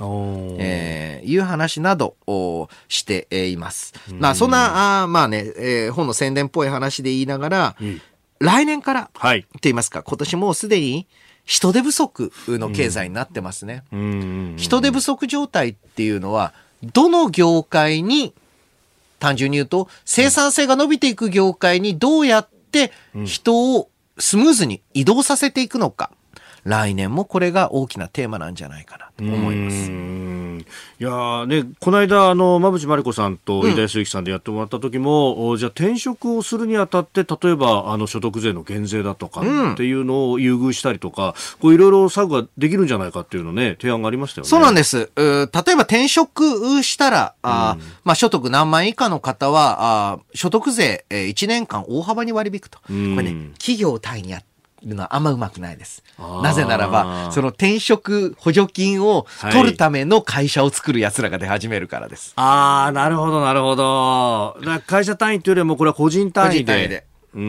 [0.59, 3.93] えーいう話などをしてえーいます。
[4.11, 8.01] まあそんな、あーまあね、えー本の宣伝っぽい話で言いながら、ん
[8.39, 9.43] 来年から、はい。
[9.43, 11.07] と言いますか、今年もうすでに
[11.43, 13.83] 人手不足の経済になってますね。
[13.91, 14.53] うん。
[14.57, 18.33] 人手不足状態っていうのは、どの業界に、
[19.25, 22.91] 単純に言うと、生産性が伸びていく業界にどうやって
[23.25, 26.11] 人をスムーズに移動させていくのか。
[26.65, 29.89] 来年もこれが大きなテーマなんじゃないかなと思います。
[29.89, 30.65] うん
[30.99, 44.49] いやーね、この間、あの、馬淵真理子さんと飯田康之さんでやってもらった時も、おじゃあ転職をするにあたって、例えば、あの、所得税の減税だとかっていうのを優遇したりとか、こういろいろ策ができるんじゃないかっていうのね、提案がありましたよね。
[44.49, 45.09] そうなんでです。
[45.15, 52.79] うー例えば転職したら、あーまあ、所得何万円以下の方は、あー所得税、え1年間大幅に割り引くと。
[52.87, 54.41] こんれね、企業単位にや
[54.85, 56.03] るのはあんまうまくないです。
[56.43, 62.33] なぜならば、その転職補助金を取るための会社を作る奴らが出始めるからです。
[62.35, 64.57] ああ、なるほど、なるほど。
[64.87, 66.55] 会社単位というよりも、これは個人単位で。
[66.63, 67.41] 個人単位でうー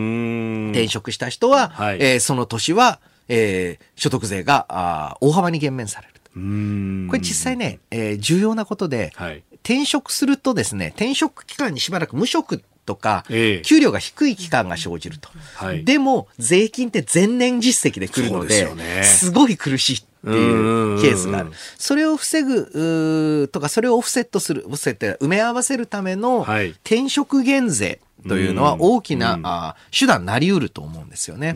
[0.68, 0.70] ん。
[0.70, 6.30] 転職した人は、はいえーその年は、えー所得税があー大幅に減免されると。
[6.37, 13.62] うーんこれ実際ね、えー重要なことで、はい転職するとですね、転職期間にしばらく無職とか、ええ。
[13.62, 15.28] 給料が低い期間が生じると。
[15.57, 15.84] はい。
[15.84, 19.03] でも、税金って前年実績で来るので、ね。
[19.05, 21.51] すごい苦しいっていうケースがある。
[21.76, 26.70] それを防ぐとか、それをオフセットする、オフセット埋め合わせるためのはい。
[26.70, 31.55] 転職減税というのは大きな、うんあー手段になり得ると思うんですよね。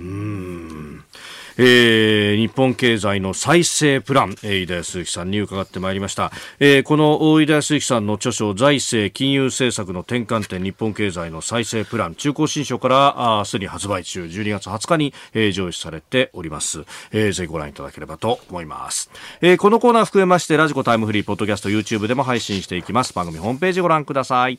[1.62, 19.10] えー日本経済の再生プラン、えー、飯田康之さんに伺ってまいりました、えーこの飯田康之さんの著書財政金融政策の転換点日本経済の再生プラン中高新書からあすでに発売中12月20日に、えー上映されております、えーぜひご覧いただければと思います、
[19.42, 23.12] えーこのコーナー含めましてラジコタイムフリーポッドキャスト YouTube でも配信していきます。
[23.12, 24.58] 番組ホームページご覧ください。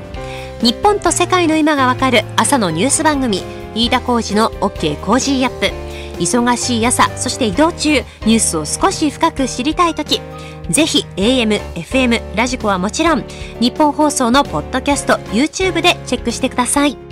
[0.61, 3.41] 日本と世界の今がわかる朝のニュース番組
[3.73, 5.65] 飯田浩司の OK コージーアップ。
[6.21, 10.21] 忙しい朝そして移動中ニュースを少し深く知りたい時。
[10.69, 13.23] ぜひ AM、FM、 radiko はもちろん
[13.59, 17.10] ニッポン放送のポッドキャスト YouTube でチェックしてください。